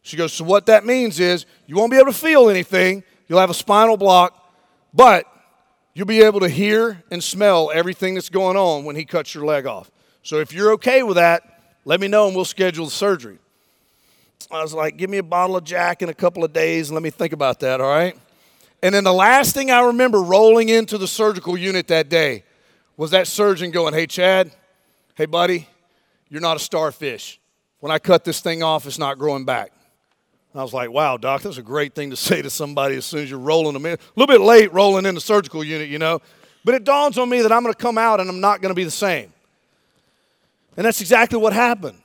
She 0.03 0.15
goes, 0.15 0.33
So 0.33 0.43
what 0.43 0.67
that 0.67 0.85
means 0.85 1.19
is 1.19 1.47
you 1.65 1.75
won't 1.75 1.89
be 1.89 1.97
able 1.97 2.11
to 2.11 2.17
feel 2.17 2.47
anything, 2.47 3.03
you'll 3.27 3.39
have 3.39 3.49
a 3.49 3.55
spinal 3.55 3.97
block, 3.97 4.53
but 4.93 5.25
you'll 5.95 6.05
be 6.05 6.21
able 6.21 6.41
to 6.41 6.49
hear 6.49 7.03
and 7.09 7.23
smell 7.23 7.71
everything 7.73 8.13
that's 8.13 8.29
going 8.29 8.55
on 8.55 8.85
when 8.85 8.95
he 8.95 9.03
cuts 9.03 9.33
your 9.33 9.45
leg 9.45 9.65
off. 9.65 9.89
So 10.21 10.37
if 10.37 10.53
you're 10.53 10.73
okay 10.73 11.01
with 11.01 11.15
that, 11.15 11.41
let 11.85 11.99
me 11.99 12.07
know 12.07 12.27
and 12.27 12.35
we'll 12.35 12.45
schedule 12.45 12.85
the 12.85 12.91
surgery. 12.91 13.39
I 14.51 14.61
was 14.61 14.73
like, 14.73 14.97
Give 14.97 15.09
me 15.09 15.17
a 15.17 15.23
bottle 15.23 15.55
of 15.55 15.63
Jack 15.63 16.01
in 16.01 16.09
a 16.09 16.13
couple 16.13 16.43
of 16.43 16.53
days 16.53 16.89
and 16.89 16.95
let 16.95 17.03
me 17.03 17.09
think 17.09 17.33
about 17.33 17.59
that, 17.61 17.81
all 17.81 17.89
right? 17.89 18.17
And 18.83 18.93
then 18.93 19.03
the 19.03 19.13
last 19.13 19.53
thing 19.53 19.71
I 19.71 19.81
remember 19.81 20.21
rolling 20.21 20.69
into 20.69 20.97
the 20.97 21.07
surgical 21.07 21.57
unit 21.57 21.87
that 21.87 22.09
day 22.09 22.43
was 22.97 23.11
that 23.11 23.27
surgeon 23.27 23.71
going, 23.71 23.93
Hey, 23.93 24.07
Chad, 24.07 24.51
hey, 25.15 25.25
buddy, 25.25 25.67
you're 26.29 26.41
not 26.41 26.57
a 26.57 26.59
starfish. 26.59 27.39
When 27.79 27.91
I 27.91 27.99
cut 27.99 28.23
this 28.23 28.39
thing 28.39 28.63
off, 28.63 28.85
it's 28.85 28.99
not 28.99 29.17
growing 29.17 29.45
back. 29.45 29.71
And 30.55 30.61
I 30.61 30.63
was 30.63 30.73
like, 30.73 30.89
wow, 30.89 31.17
doc, 31.17 31.41
that's 31.41 31.57
a 31.57 31.61
great 31.61 31.93
thing 31.93 32.11
to 32.11 32.15
say 32.15 32.41
to 32.41 32.49
somebody 32.49 32.95
as 32.95 33.05
soon 33.05 33.23
as 33.23 33.29
you're 33.29 33.39
rolling 33.39 33.73
them 33.73 33.85
in. 33.85 33.93
A 33.93 33.99
little 34.15 34.33
bit 34.33 34.41
late 34.41 34.71
rolling 34.73 35.05
in 35.05 35.13
the 35.13 35.21
surgical 35.21 35.63
unit, 35.63 35.89
you 35.89 35.99
know. 35.99 36.21
But 36.63 36.75
it 36.75 36.83
dawns 36.85 37.17
on 37.17 37.29
me 37.29 37.41
that 37.41 37.51
I'm 37.51 37.61
going 37.61 37.73
to 37.73 37.77
come 37.77 37.97
out 37.97 38.21
and 38.21 38.29
I'm 38.29 38.39
not 38.39 38.61
going 38.61 38.69
to 38.69 38.75
be 38.75 38.85
the 38.85 38.89
same. 38.89 39.33
And 40.77 40.85
that's 40.85 41.01
exactly 41.01 41.37
what 41.37 41.51
happened. 41.51 41.97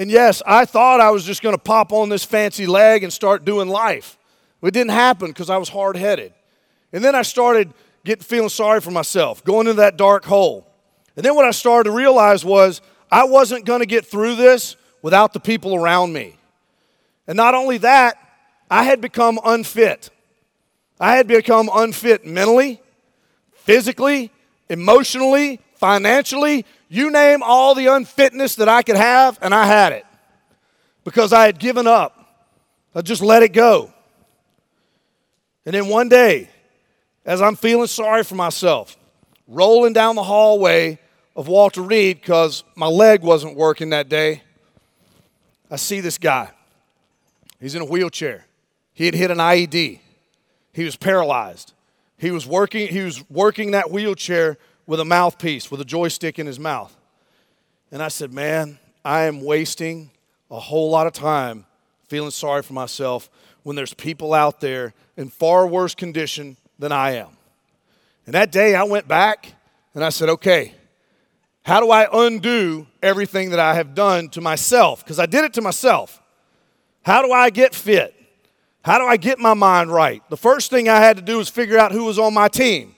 And 0.00 0.10
yes, 0.10 0.42
I 0.46 0.64
thought 0.64 0.98
I 0.98 1.10
was 1.10 1.26
just 1.26 1.42
going 1.42 1.54
to 1.54 1.60
pop 1.60 1.92
on 1.92 2.08
this 2.08 2.24
fancy 2.24 2.66
leg 2.66 3.04
and 3.04 3.12
start 3.12 3.44
doing 3.44 3.68
life. 3.68 4.16
It 4.62 4.70
didn't 4.72 4.92
happen 4.92 5.28
because 5.28 5.50
I 5.50 5.58
was 5.58 5.68
hard 5.68 5.94
headed. 5.94 6.32
And 6.90 7.04
then 7.04 7.14
I 7.14 7.20
started 7.20 7.74
getting 8.02 8.24
feeling 8.24 8.48
sorry 8.48 8.80
for 8.80 8.90
myself, 8.90 9.44
going 9.44 9.66
into 9.66 9.82
that 9.82 9.98
dark 9.98 10.24
hole. 10.24 10.66
And 11.16 11.24
then 11.24 11.34
what 11.34 11.44
I 11.44 11.50
started 11.50 11.90
to 11.90 11.94
realize 11.94 12.46
was 12.46 12.80
I 13.12 13.24
wasn't 13.24 13.66
going 13.66 13.80
to 13.80 13.86
get 13.86 14.06
through 14.06 14.36
this 14.36 14.74
without 15.02 15.34
the 15.34 15.40
people 15.40 15.74
around 15.74 16.14
me. 16.14 16.34
And 17.26 17.36
not 17.36 17.54
only 17.54 17.76
that, 17.78 18.16
I 18.70 18.84
had 18.84 19.02
become 19.02 19.38
unfit. 19.44 20.08
I 20.98 21.16
had 21.16 21.26
become 21.26 21.68
unfit 21.70 22.24
mentally, 22.24 22.80
physically, 23.52 24.30
emotionally, 24.70 25.60
financially. 25.74 26.64
You 26.92 27.12
name 27.12 27.40
all 27.44 27.76
the 27.76 27.86
unfitness 27.86 28.56
that 28.56 28.68
I 28.68 28.82
could 28.82 28.96
have, 28.96 29.38
and 29.40 29.54
I 29.54 29.64
had 29.64 29.92
it 29.92 30.04
because 31.04 31.32
I 31.32 31.46
had 31.46 31.60
given 31.60 31.86
up. 31.86 32.16
I 32.92 33.00
just 33.00 33.22
let 33.22 33.44
it 33.44 33.52
go. 33.52 33.92
And 35.64 35.72
then 35.72 35.86
one 35.86 36.08
day, 36.08 36.50
as 37.24 37.40
I'm 37.40 37.54
feeling 37.54 37.86
sorry 37.86 38.24
for 38.24 38.34
myself, 38.34 38.96
rolling 39.46 39.92
down 39.92 40.16
the 40.16 40.24
hallway 40.24 40.98
of 41.36 41.46
Walter 41.46 41.80
Reed 41.80 42.20
because 42.20 42.64
my 42.74 42.88
leg 42.88 43.22
wasn't 43.22 43.56
working 43.56 43.90
that 43.90 44.08
day. 44.08 44.42
I 45.70 45.76
see 45.76 46.00
this 46.00 46.18
guy. 46.18 46.50
He's 47.60 47.76
in 47.76 47.82
a 47.82 47.84
wheelchair. 47.84 48.46
He 48.94 49.06
had 49.06 49.14
hit 49.14 49.30
an 49.30 49.38
IED. 49.38 50.00
He 50.72 50.84
was 50.84 50.96
paralyzed. 50.96 51.72
He 52.16 52.32
was 52.32 52.48
working, 52.48 52.88
he 52.88 53.02
was 53.02 53.28
working 53.30 53.70
that 53.70 53.92
wheelchair 53.92 54.58
with 54.90 54.98
a 54.98 55.04
mouthpiece, 55.04 55.70
with 55.70 55.80
a 55.80 55.84
joystick 55.84 56.40
in 56.40 56.48
his 56.48 56.58
mouth. 56.58 56.96
And 57.92 58.02
I 58.02 58.08
said, 58.08 58.34
Man, 58.34 58.76
I 59.04 59.22
am 59.22 59.40
wasting 59.40 60.10
a 60.50 60.58
whole 60.58 60.90
lot 60.90 61.06
of 61.06 61.12
time 61.12 61.64
feeling 62.08 62.32
sorry 62.32 62.64
for 62.64 62.72
myself 62.72 63.30
when 63.62 63.76
there's 63.76 63.94
people 63.94 64.34
out 64.34 64.60
there 64.60 64.92
in 65.16 65.28
far 65.28 65.68
worse 65.68 65.94
condition 65.94 66.56
than 66.80 66.90
I 66.90 67.12
am. 67.12 67.28
And 68.26 68.34
that 68.34 68.50
day 68.50 68.74
I 68.74 68.82
went 68.82 69.06
back 69.06 69.54
and 69.94 70.02
I 70.02 70.08
said, 70.08 70.28
Okay, 70.28 70.74
how 71.62 71.78
do 71.78 71.92
I 71.92 72.08
undo 72.12 72.88
everything 73.00 73.50
that 73.50 73.60
I 73.60 73.74
have 73.74 73.94
done 73.94 74.28
to 74.30 74.40
myself? 74.40 75.04
Because 75.04 75.20
I 75.20 75.26
did 75.26 75.44
it 75.44 75.54
to 75.54 75.62
myself. 75.62 76.20
How 77.04 77.22
do 77.22 77.30
I 77.30 77.50
get 77.50 77.76
fit? 77.76 78.12
How 78.82 78.98
do 78.98 79.04
I 79.04 79.18
get 79.18 79.38
my 79.38 79.54
mind 79.54 79.92
right? 79.92 80.20
The 80.30 80.36
first 80.36 80.68
thing 80.68 80.88
I 80.88 80.98
had 80.98 81.16
to 81.16 81.22
do 81.22 81.36
was 81.36 81.48
figure 81.48 81.78
out 81.78 81.92
who 81.92 82.06
was 82.06 82.18
on 82.18 82.34
my 82.34 82.48
team. 82.48 82.96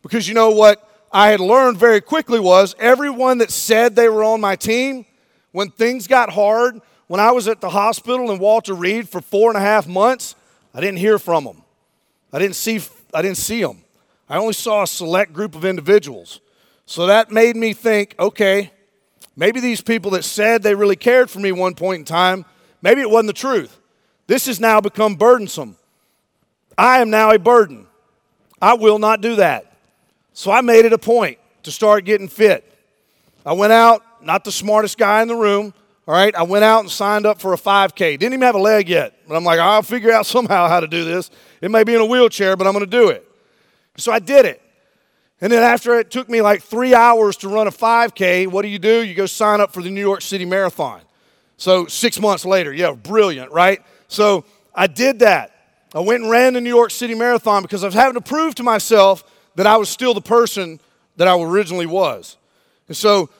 Because 0.00 0.26
you 0.26 0.32
know 0.32 0.52
what 0.52 0.86
I 1.12 1.30
had 1.30 1.40
learned 1.40 1.76
very 1.76 2.00
quickly 2.00 2.38
was 2.38 2.76
everyone 2.78 3.38
that 3.38 3.50
said 3.50 3.96
they 3.96 4.08
were 4.08 4.22
on 4.22 4.40
my 4.40 4.54
team, 4.56 5.06
when 5.52 5.70
things 5.70 6.06
got 6.06 6.30
hard, 6.30 6.80
when 7.08 7.18
I 7.18 7.32
was 7.32 7.48
at 7.48 7.60
the 7.60 7.70
hospital 7.70 8.30
in 8.30 8.38
Walter 8.38 8.74
Reed 8.74 9.08
for 9.08 9.20
four 9.20 9.50
and 9.50 9.56
a 9.56 9.60
half 9.60 9.88
months, 9.88 10.36
I 10.72 10.80
didn't 10.80 10.98
hear 10.98 11.18
from 11.18 11.44
them. 11.44 11.62
I 12.32 12.38
didn't 12.38 12.54
see, 12.54 12.80
I 13.12 13.22
didn't 13.22 13.38
see 13.38 13.62
them. 13.62 13.82
I 14.28 14.36
only 14.36 14.52
saw 14.52 14.84
a 14.84 14.86
select 14.86 15.32
group 15.32 15.56
of 15.56 15.64
individuals. 15.64 16.40
So 16.86 17.06
that 17.06 17.32
made 17.32 17.56
me 17.56 17.72
think 17.72 18.14
okay, 18.18 18.70
maybe 19.34 19.58
these 19.58 19.80
people 19.80 20.12
that 20.12 20.24
said 20.24 20.62
they 20.62 20.76
really 20.76 20.96
cared 20.96 21.28
for 21.28 21.40
me 21.40 21.50
one 21.50 21.74
point 21.74 22.00
in 22.00 22.04
time, 22.04 22.44
maybe 22.82 23.00
it 23.00 23.10
wasn't 23.10 23.28
the 23.28 23.32
truth. 23.32 23.80
This 24.28 24.46
has 24.46 24.60
now 24.60 24.80
become 24.80 25.16
burdensome. 25.16 25.76
I 26.78 27.00
am 27.00 27.10
now 27.10 27.32
a 27.32 27.38
burden. 27.38 27.88
I 28.62 28.74
will 28.74 29.00
not 29.00 29.20
do 29.20 29.36
that. 29.36 29.69
So 30.40 30.50
I 30.50 30.62
made 30.62 30.86
it 30.86 30.94
a 30.94 30.98
point 30.98 31.36
to 31.64 31.70
start 31.70 32.06
getting 32.06 32.26
fit. 32.26 32.64
I 33.44 33.52
went 33.52 33.74
out, 33.74 34.02
not 34.22 34.42
the 34.42 34.50
smartest 34.50 34.96
guy 34.96 35.20
in 35.20 35.28
the 35.28 35.36
room, 35.36 35.74
all 36.08 36.14
right, 36.14 36.34
I 36.34 36.44
went 36.44 36.64
out 36.64 36.80
and 36.80 36.90
signed 36.90 37.26
up 37.26 37.42
for 37.42 37.52
a 37.52 37.58
5K. 37.58 38.18
Didn't 38.18 38.32
even 38.32 38.40
have 38.40 38.54
a 38.54 38.58
leg 38.58 38.88
yet. 38.88 39.12
But 39.28 39.36
I'm 39.36 39.44
like, 39.44 39.60
I'll 39.60 39.82
figure 39.82 40.10
out 40.10 40.24
somehow 40.34 40.66
how 40.66 40.80
to 40.80 40.86
do 40.86 41.04
this. 41.04 41.30
It 41.60 41.70
may 41.70 41.84
be 41.84 41.94
in 41.94 42.00
a 42.00 42.06
wheelchair, 42.06 42.56
but 42.56 42.66
I'm 42.66 42.72
going 42.72 42.86
to 42.86 42.90
do 42.90 43.10
it. 43.10 43.30
So 43.98 44.12
I 44.12 44.18
did 44.18 44.46
it. 44.46 44.62
And 45.42 45.52
then 45.52 45.62
after 45.62 45.98
it 45.98 46.10
took 46.10 46.30
me 46.30 46.40
like 46.40 46.62
three 46.62 46.94
hours 46.94 47.36
to 47.38 47.50
run 47.50 47.66
a 47.66 47.70
5K, 47.70 48.46
what 48.46 48.62
do 48.62 48.68
you 48.68 48.78
do? 48.78 49.04
You 49.04 49.12
go 49.12 49.26
sign 49.26 49.60
up 49.60 49.74
for 49.74 49.82
the 49.82 49.90
New 49.90 50.00
York 50.00 50.22
City 50.22 50.46
Marathon. 50.46 51.02
So 51.58 51.84
six 51.84 52.18
months 52.18 52.46
later, 52.46 52.72
yeah, 52.72 52.92
brilliant, 52.92 53.52
right? 53.52 53.82
So 54.08 54.46
I 54.74 54.86
did 54.86 55.18
that. 55.18 55.54
I 55.94 56.00
went 56.00 56.22
and 56.22 56.30
ran 56.30 56.54
the 56.54 56.62
New 56.62 56.74
York 56.74 56.92
City 56.92 57.14
Marathon 57.14 57.60
because 57.60 57.84
I 57.84 57.88
was 57.88 57.94
having 57.94 58.14
to 58.14 58.22
prove 58.22 58.54
to 58.54 58.62
myself 58.62 59.22
that 59.54 59.66
I 59.66 59.76
was 59.76 59.88
still 59.88 60.14
the 60.14 60.20
person 60.20 60.80
that 61.16 61.28
I 61.28 61.38
originally 61.40 61.86
was. 61.86 62.36
And 62.88 62.96
so 62.96 63.30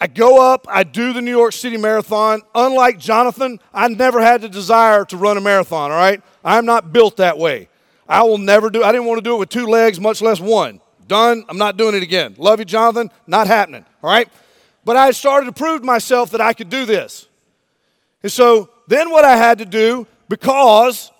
I 0.00 0.06
go 0.06 0.52
up, 0.52 0.66
I 0.68 0.84
do 0.84 1.12
the 1.12 1.22
New 1.22 1.30
York 1.30 1.52
City 1.52 1.76
Marathon. 1.76 2.42
Unlike 2.54 2.98
Jonathan, 2.98 3.60
I 3.72 3.88
never 3.88 4.20
had 4.20 4.42
the 4.42 4.48
desire 4.48 5.04
to 5.06 5.16
run 5.16 5.36
a 5.36 5.40
marathon, 5.40 5.90
all 5.90 5.96
right? 5.96 6.22
I'm 6.44 6.66
not 6.66 6.92
built 6.92 7.16
that 7.18 7.38
way. 7.38 7.68
I 8.08 8.22
will 8.22 8.38
never 8.38 8.70
do 8.70 8.82
I 8.82 8.92
didn't 8.92 9.06
want 9.06 9.18
to 9.18 9.22
do 9.22 9.36
it 9.36 9.38
with 9.38 9.48
two 9.48 9.66
legs, 9.66 9.98
much 10.00 10.20
less 10.20 10.40
one. 10.40 10.80
Done. 11.06 11.44
I'm 11.48 11.58
not 11.58 11.76
doing 11.76 11.94
it 11.94 12.02
again. 12.02 12.34
Love 12.38 12.58
you, 12.58 12.64
Jonathan. 12.64 13.10
Not 13.26 13.46
happening. 13.46 13.84
All 14.02 14.10
right? 14.10 14.28
But 14.84 14.96
I 14.96 15.10
started 15.10 15.46
to 15.46 15.52
prove 15.52 15.80
to 15.80 15.86
myself 15.86 16.30
that 16.30 16.40
I 16.40 16.52
could 16.52 16.70
do 16.70 16.84
this. 16.86 17.28
And 18.22 18.32
so 18.32 18.70
then 18.88 19.10
what 19.10 19.24
I 19.24 19.36
had 19.36 19.58
to 19.58 19.64
do, 19.64 20.06
because 20.28 21.10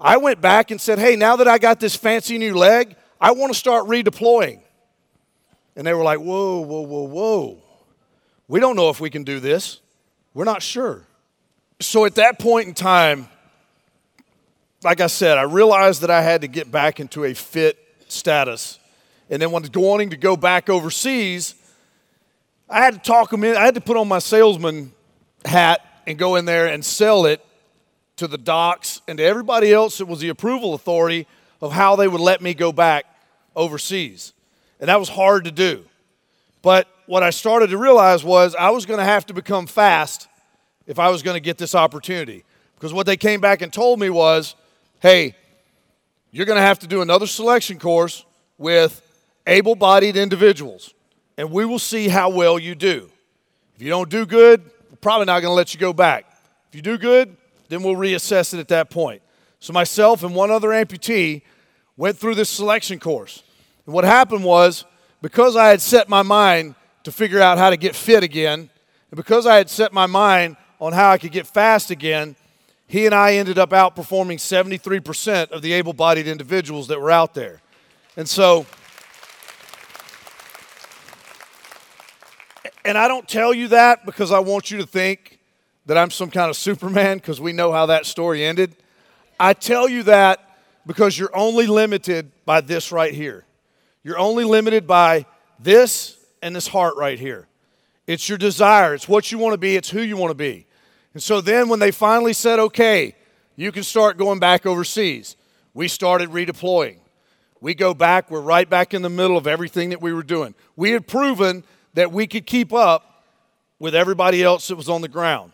I 0.00 0.16
went 0.16 0.40
back 0.40 0.70
and 0.70 0.80
said, 0.80 0.98
hey, 0.98 1.16
now 1.16 1.36
that 1.36 1.48
I 1.48 1.58
got 1.58 1.80
this 1.80 1.94
fancy 1.96 2.38
new 2.38 2.54
leg, 2.54 2.96
I 3.20 3.32
want 3.32 3.52
to 3.52 3.58
start 3.58 3.86
redeploying. 3.86 4.60
And 5.74 5.86
they 5.86 5.94
were 5.94 6.02
like, 6.02 6.18
whoa, 6.18 6.60
whoa, 6.60 6.80
whoa, 6.80 7.02
whoa. 7.02 7.58
We 8.48 8.60
don't 8.60 8.76
know 8.76 8.90
if 8.90 9.00
we 9.00 9.10
can 9.10 9.24
do 9.24 9.40
this. 9.40 9.80
We're 10.34 10.44
not 10.44 10.62
sure. 10.62 11.02
So 11.80 12.04
at 12.04 12.14
that 12.14 12.38
point 12.38 12.68
in 12.68 12.74
time, 12.74 13.28
like 14.82 15.00
I 15.00 15.06
said, 15.06 15.36
I 15.38 15.42
realized 15.42 16.02
that 16.02 16.10
I 16.10 16.22
had 16.22 16.42
to 16.42 16.48
get 16.48 16.70
back 16.70 17.00
into 17.00 17.24
a 17.24 17.34
fit 17.34 17.78
status. 18.08 18.78
And 19.28 19.42
then 19.42 19.50
when 19.50 19.64
wanting 19.74 20.10
to 20.10 20.16
go 20.16 20.36
back 20.36 20.70
overseas, 20.70 21.54
I 22.68 22.84
had 22.84 22.94
to 22.94 23.00
talk 23.00 23.30
them 23.30 23.44
in. 23.44 23.56
I 23.56 23.64
had 23.64 23.74
to 23.74 23.80
put 23.80 23.96
on 23.96 24.08
my 24.08 24.18
salesman 24.18 24.92
hat 25.44 25.80
and 26.06 26.18
go 26.18 26.36
in 26.36 26.44
there 26.44 26.66
and 26.66 26.84
sell 26.84 27.26
it 27.26 27.44
to 28.16 28.26
the 28.26 28.38
docs 28.38 29.02
and 29.08 29.18
to 29.18 29.24
everybody 29.24 29.72
else 29.72 29.98
that 29.98 30.06
was 30.06 30.20
the 30.20 30.28
approval 30.28 30.74
authority 30.74 31.26
of 31.60 31.72
how 31.72 31.96
they 31.96 32.08
would 32.08 32.20
let 32.20 32.40
me 32.40 32.54
go 32.54 32.72
back 32.72 33.04
overseas. 33.54 34.32
And 34.80 34.88
that 34.88 34.98
was 34.98 35.08
hard 35.08 35.44
to 35.44 35.50
do. 35.50 35.84
But 36.62 36.88
what 37.06 37.22
I 37.22 37.30
started 37.30 37.70
to 37.70 37.78
realize 37.78 38.24
was 38.24 38.54
I 38.54 38.70
was 38.70 38.86
going 38.86 38.98
to 38.98 39.04
have 39.04 39.26
to 39.26 39.34
become 39.34 39.66
fast 39.66 40.28
if 40.86 40.98
I 40.98 41.10
was 41.10 41.22
going 41.22 41.34
to 41.34 41.40
get 41.40 41.58
this 41.58 41.74
opportunity. 41.74 42.44
Because 42.74 42.92
what 42.92 43.06
they 43.06 43.16
came 43.16 43.40
back 43.40 43.62
and 43.62 43.72
told 43.72 43.98
me 43.98 44.10
was, 44.10 44.54
hey, 45.00 45.34
you're 46.30 46.46
going 46.46 46.58
to 46.58 46.62
have 46.62 46.78
to 46.80 46.86
do 46.86 47.00
another 47.00 47.26
selection 47.26 47.78
course 47.78 48.24
with 48.58 49.02
able 49.46 49.74
bodied 49.74 50.16
individuals, 50.16 50.92
and 51.38 51.50
we 51.50 51.64
will 51.64 51.78
see 51.78 52.08
how 52.08 52.28
well 52.28 52.58
you 52.58 52.74
do. 52.74 53.08
If 53.76 53.82
you 53.82 53.88
don't 53.88 54.10
do 54.10 54.26
good, 54.26 54.62
we're 54.90 54.96
probably 54.96 55.26
not 55.26 55.40
going 55.40 55.50
to 55.50 55.54
let 55.54 55.72
you 55.72 55.80
go 55.80 55.92
back. 55.92 56.26
If 56.68 56.74
you 56.74 56.82
do 56.82 56.98
good, 56.98 57.36
then 57.68 57.82
we'll 57.82 57.94
reassess 57.96 58.52
it 58.54 58.60
at 58.60 58.68
that 58.68 58.90
point. 58.90 59.22
So, 59.60 59.72
myself 59.72 60.22
and 60.22 60.34
one 60.34 60.50
other 60.50 60.68
amputee 60.68 61.42
went 61.96 62.18
through 62.18 62.34
this 62.34 62.50
selection 62.50 63.00
course. 63.00 63.42
And 63.86 63.94
what 63.94 64.04
happened 64.04 64.44
was, 64.44 64.84
because 65.22 65.56
I 65.56 65.68
had 65.68 65.80
set 65.80 66.08
my 66.08 66.22
mind 66.22 66.74
to 67.04 67.12
figure 67.12 67.40
out 67.40 67.58
how 67.58 67.70
to 67.70 67.76
get 67.76 67.94
fit 67.94 68.22
again, 68.22 68.70
and 69.10 69.16
because 69.16 69.46
I 69.46 69.56
had 69.56 69.70
set 69.70 69.92
my 69.92 70.06
mind 70.06 70.56
on 70.80 70.92
how 70.92 71.10
I 71.10 71.18
could 71.18 71.32
get 71.32 71.46
fast 71.46 71.90
again, 71.90 72.36
he 72.86 73.06
and 73.06 73.14
I 73.14 73.34
ended 73.34 73.58
up 73.58 73.70
outperforming 73.70 74.36
73% 74.38 75.50
of 75.50 75.62
the 75.62 75.72
able 75.72 75.92
bodied 75.92 76.28
individuals 76.28 76.88
that 76.88 77.00
were 77.00 77.10
out 77.10 77.34
there. 77.34 77.60
And 78.16 78.28
so, 78.28 78.66
and 82.84 82.96
I 82.96 83.08
don't 83.08 83.28
tell 83.28 83.52
you 83.52 83.68
that 83.68 84.06
because 84.06 84.30
I 84.30 84.38
want 84.38 84.70
you 84.70 84.78
to 84.78 84.86
think 84.86 85.38
that 85.86 85.96
I'm 85.96 86.10
some 86.10 86.30
kind 86.30 86.50
of 86.50 86.56
Superman 86.56 87.18
because 87.18 87.40
we 87.40 87.52
know 87.52 87.72
how 87.72 87.86
that 87.86 88.06
story 88.06 88.44
ended. 88.44 88.76
I 89.38 89.52
tell 89.52 89.88
you 89.88 90.04
that 90.04 90.40
because 90.86 91.18
you're 91.18 91.34
only 91.36 91.66
limited 91.66 92.30
by 92.44 92.60
this 92.60 92.92
right 92.92 93.12
here. 93.12 93.44
You're 94.02 94.18
only 94.18 94.44
limited 94.44 94.86
by 94.86 95.26
this 95.58 96.16
and 96.42 96.54
this 96.54 96.68
heart 96.68 96.94
right 96.96 97.18
here. 97.18 97.48
It's 98.06 98.28
your 98.28 98.38
desire, 98.38 98.94
it's 98.94 99.08
what 99.08 99.32
you 99.32 99.38
want 99.38 99.54
to 99.54 99.58
be, 99.58 99.74
it's 99.74 99.90
who 99.90 100.00
you 100.00 100.16
want 100.16 100.30
to 100.30 100.36
be. 100.36 100.66
And 101.12 101.22
so 101.22 101.40
then 101.40 101.68
when 101.68 101.80
they 101.80 101.90
finally 101.90 102.32
said, 102.32 102.58
okay, 102.58 103.16
you 103.56 103.72
can 103.72 103.82
start 103.82 104.16
going 104.16 104.38
back 104.38 104.64
overseas, 104.64 105.36
we 105.74 105.88
started 105.88 106.30
redeploying. 106.30 106.98
We 107.60 107.74
go 107.74 107.94
back, 107.94 108.30
we're 108.30 108.42
right 108.42 108.68
back 108.68 108.94
in 108.94 109.02
the 109.02 109.10
middle 109.10 109.36
of 109.36 109.46
everything 109.46 109.90
that 109.90 110.00
we 110.00 110.12
were 110.12 110.22
doing. 110.22 110.54
We 110.76 110.90
had 110.90 111.06
proven 111.06 111.64
that 111.94 112.12
we 112.12 112.26
could 112.26 112.46
keep 112.46 112.72
up 112.72 113.24
with 113.78 113.94
everybody 113.94 114.42
else 114.42 114.68
that 114.68 114.76
was 114.76 114.88
on 114.88 115.00
the 115.00 115.08
ground. 115.08 115.52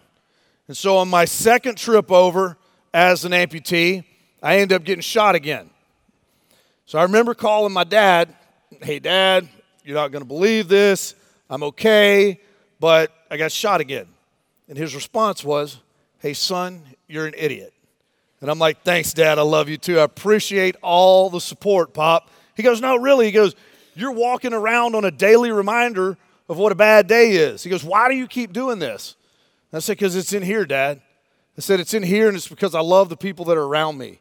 And 0.69 0.77
so 0.77 0.99
on 0.99 1.09
my 1.09 1.25
second 1.25 1.77
trip 1.79 2.11
over 2.11 2.59
as 2.93 3.25
an 3.25 3.33
amputee, 3.33 4.05
I 4.43 4.59
ended 4.59 4.77
up 4.77 4.85
getting 4.85 5.03
shot 5.03 5.35
again. 5.35 5.71
So 6.87 6.99
I 6.99 7.03
remember 7.03 7.35
calling 7.35 7.73
my 7.73 7.85
dad, 7.85 8.35
hey, 8.83 8.99
dad, 8.99 9.49
you're 9.85 9.95
not 9.95 10.13
going 10.13 10.23
to 10.23 10.29
believe 10.29 10.69
this. 10.69 11.15
I'm 11.49 11.63
okay, 11.65 12.41
but 12.81 13.13
I 13.31 13.37
got 13.37 13.53
shot 13.53 13.81
again. 13.81 14.07
And 14.69 14.77
his 14.77 14.95
response 14.95 15.45
was, 15.45 15.79
hey, 16.19 16.35
son, 16.35 16.83
you're 17.09 17.27
an 17.27 17.35
idiot. 17.37 17.73
And 18.41 18.51
I'm 18.51 18.59
like, 18.59 18.83
thanks, 18.83 19.13
dad. 19.13 19.39
I 19.39 19.43
love 19.43 19.69
you 19.69 19.77
too. 19.77 19.99
I 19.99 20.03
appreciate 20.03 20.77
all 20.83 21.31
the 21.31 21.41
support, 21.41 21.95
Pop. 21.95 22.31
He 22.57 22.63
goes, 22.63 22.81
no, 22.81 22.97
really. 22.97 23.27
He 23.27 23.33
goes, 23.33 23.55
you're 23.95 24.13
walking 24.13 24.53
around 24.53 24.95
on 24.95 25.05
a 25.05 25.11
daily 25.11 25.51
reminder 25.51 26.17
of 26.49 26.59
what 26.59 26.73
a 26.73 26.75
bad 26.75 27.07
day 27.07 27.33
is. 27.33 27.63
He 27.63 27.71
goes, 27.71 27.85
Why 27.85 28.09
do 28.09 28.15
you 28.15 28.27
keep 28.27 28.53
doing 28.53 28.79
this? 28.79 29.17
And 29.71 29.79
I 29.79 29.81
said, 29.81 29.97
Because 29.97 30.17
it's 30.17 30.33
in 30.33 30.43
here, 30.43 30.65
Dad. 30.65 31.01
I 31.57 31.61
said, 31.61 31.81
It's 31.81 31.95
in 31.95 32.03
here, 32.03 32.29
and 32.29 32.37
it's 32.37 32.49
because 32.49 32.75
I 32.75 32.81
love 32.81 33.09
the 33.09 33.17
people 33.17 33.45
that 33.47 33.57
are 33.57 33.65
around 33.65 33.99
me. 33.99 34.21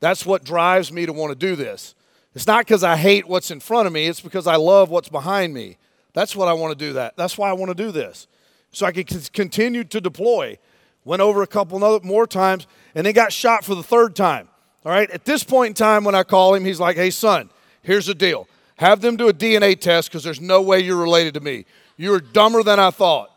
That's 0.00 0.24
what 0.24 0.44
drives 0.44 0.90
me 0.90 1.06
to 1.06 1.12
want 1.12 1.30
to 1.30 1.36
do 1.36 1.56
this. 1.56 1.94
It's 2.34 2.46
not 2.46 2.64
because 2.64 2.84
I 2.84 2.96
hate 2.96 3.26
what's 3.26 3.50
in 3.50 3.60
front 3.60 3.86
of 3.86 3.92
me, 3.92 4.06
it's 4.06 4.20
because 4.20 4.46
I 4.46 4.56
love 4.56 4.90
what's 4.90 5.08
behind 5.08 5.52
me. 5.52 5.76
That's 6.12 6.34
what 6.34 6.48
I 6.48 6.52
want 6.52 6.76
to 6.76 6.86
do 6.86 6.94
that. 6.94 7.16
That's 7.16 7.38
why 7.38 7.50
I 7.50 7.52
want 7.52 7.70
to 7.70 7.74
do 7.74 7.92
this. 7.92 8.26
So 8.72 8.86
I 8.86 8.92
can 8.92 9.04
continue 9.32 9.84
to 9.84 10.00
deploy. 10.00 10.58
Went 11.04 11.22
over 11.22 11.42
a 11.42 11.46
couple 11.46 11.78
more 12.02 12.26
times 12.26 12.66
and 12.94 13.06
then 13.06 13.14
got 13.14 13.32
shot 13.32 13.64
for 13.64 13.74
the 13.74 13.82
third 13.82 14.14
time. 14.14 14.48
All 14.84 14.92
right, 14.92 15.10
at 15.10 15.24
this 15.24 15.44
point 15.44 15.68
in 15.68 15.74
time, 15.74 16.04
when 16.04 16.14
I 16.14 16.22
call 16.22 16.54
him, 16.54 16.64
he's 16.64 16.80
like, 16.80 16.96
hey, 16.96 17.10
son, 17.10 17.50
here's 17.82 18.06
the 18.06 18.14
deal. 18.14 18.48
Have 18.76 19.00
them 19.00 19.16
do 19.16 19.28
a 19.28 19.32
DNA 19.32 19.78
test 19.78 20.08
because 20.08 20.24
there's 20.24 20.40
no 20.40 20.62
way 20.62 20.80
you're 20.80 20.96
related 20.96 21.34
to 21.34 21.40
me. 21.40 21.66
You're 21.96 22.20
dumber 22.20 22.62
than 22.62 22.80
I 22.80 22.90
thought. 22.90 23.29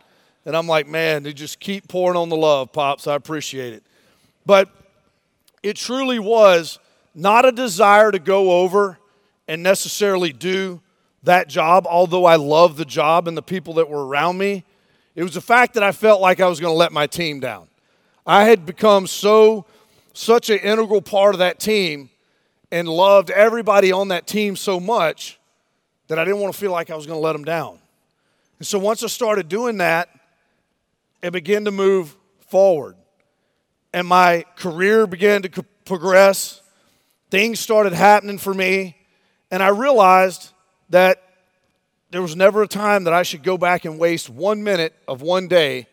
And 0.45 0.55
I'm 0.57 0.67
like, 0.67 0.87
man, 0.87 1.23
they 1.23 1.33
just 1.33 1.59
keep 1.59 1.87
pouring 1.87 2.17
on 2.17 2.29
the 2.29 2.35
love, 2.35 2.73
Pops. 2.73 3.07
I 3.07 3.15
appreciate 3.15 3.73
it. 3.73 3.83
But 4.45 4.69
it 5.61 5.77
truly 5.77 6.19
was 6.19 6.79
not 7.15 7.45
a 7.45 7.51
desire 7.51 8.11
to 8.11 8.19
go 8.19 8.61
over 8.61 8.99
and 9.47 9.63
necessarily 9.63 10.33
do 10.33 10.81
that 11.23 11.47
job, 11.47 11.87
although 11.87 12.25
I 12.25 12.35
loved 12.35 12.77
the 12.77 12.85
job 12.85 13.27
and 13.27 13.37
the 13.37 13.41
people 13.43 13.75
that 13.75 13.89
were 13.89 14.05
around 14.05 14.37
me. 14.37 14.65
It 15.15 15.23
was 15.23 15.35
the 15.35 15.41
fact 15.41 15.75
that 15.75 15.83
I 15.83 15.91
felt 15.91 16.21
like 16.21 16.39
I 16.41 16.47
was 16.47 16.59
going 16.59 16.73
to 16.73 16.77
let 16.77 16.91
my 16.91 17.07
team 17.07 17.39
down. 17.39 17.67
I 18.25 18.45
had 18.45 18.65
become 18.65 19.07
so, 19.07 19.65
such 20.13 20.49
an 20.49 20.59
integral 20.59 21.01
part 21.01 21.35
of 21.35 21.39
that 21.39 21.59
team 21.59 22.09
and 22.71 22.87
loved 22.89 23.29
everybody 23.29 23.91
on 23.91 24.09
that 24.09 24.27
team 24.27 24.55
so 24.55 24.79
much 24.79 25.39
that 26.07 26.19
I 26.19 26.25
didn't 26.25 26.39
want 26.39 26.53
to 26.53 26.59
feel 26.59 26.71
like 26.71 26.89
I 26.89 26.95
was 26.95 27.05
going 27.05 27.17
to 27.17 27.23
let 27.23 27.33
them 27.33 27.45
down. 27.45 27.79
And 28.59 28.67
so 28.67 28.79
once 28.79 29.03
I 29.03 29.07
started 29.07 29.47
doing 29.47 29.77
that, 29.77 30.09
it 31.23 31.31
began 31.31 31.65
to 31.65 31.71
move 31.71 32.15
forward. 32.49 32.95
And 33.93 34.05
my 34.05 34.43
career 34.57 35.07
began 35.07 35.41
to 35.43 35.63
progress. 35.85 36.61
Things 37.31 37.59
started 37.59 37.93
happening 37.93 38.37
for 38.37 38.53
me. 38.53 38.97
And 39.49 39.63
I 39.63 39.69
realized 39.69 40.51
that 40.89 41.23
there 42.11 42.21
was 42.21 42.35
never 42.35 42.61
a 42.61 42.67
time 42.67 43.05
that 43.05 43.13
I 43.13 43.23
should 43.23 43.41
go 43.41 43.57
back 43.57 43.85
and 43.85 43.97
waste 43.97 44.29
one 44.29 44.63
minute 44.63 44.93
of 45.07 45.21
one 45.21 45.47
day 45.47 45.87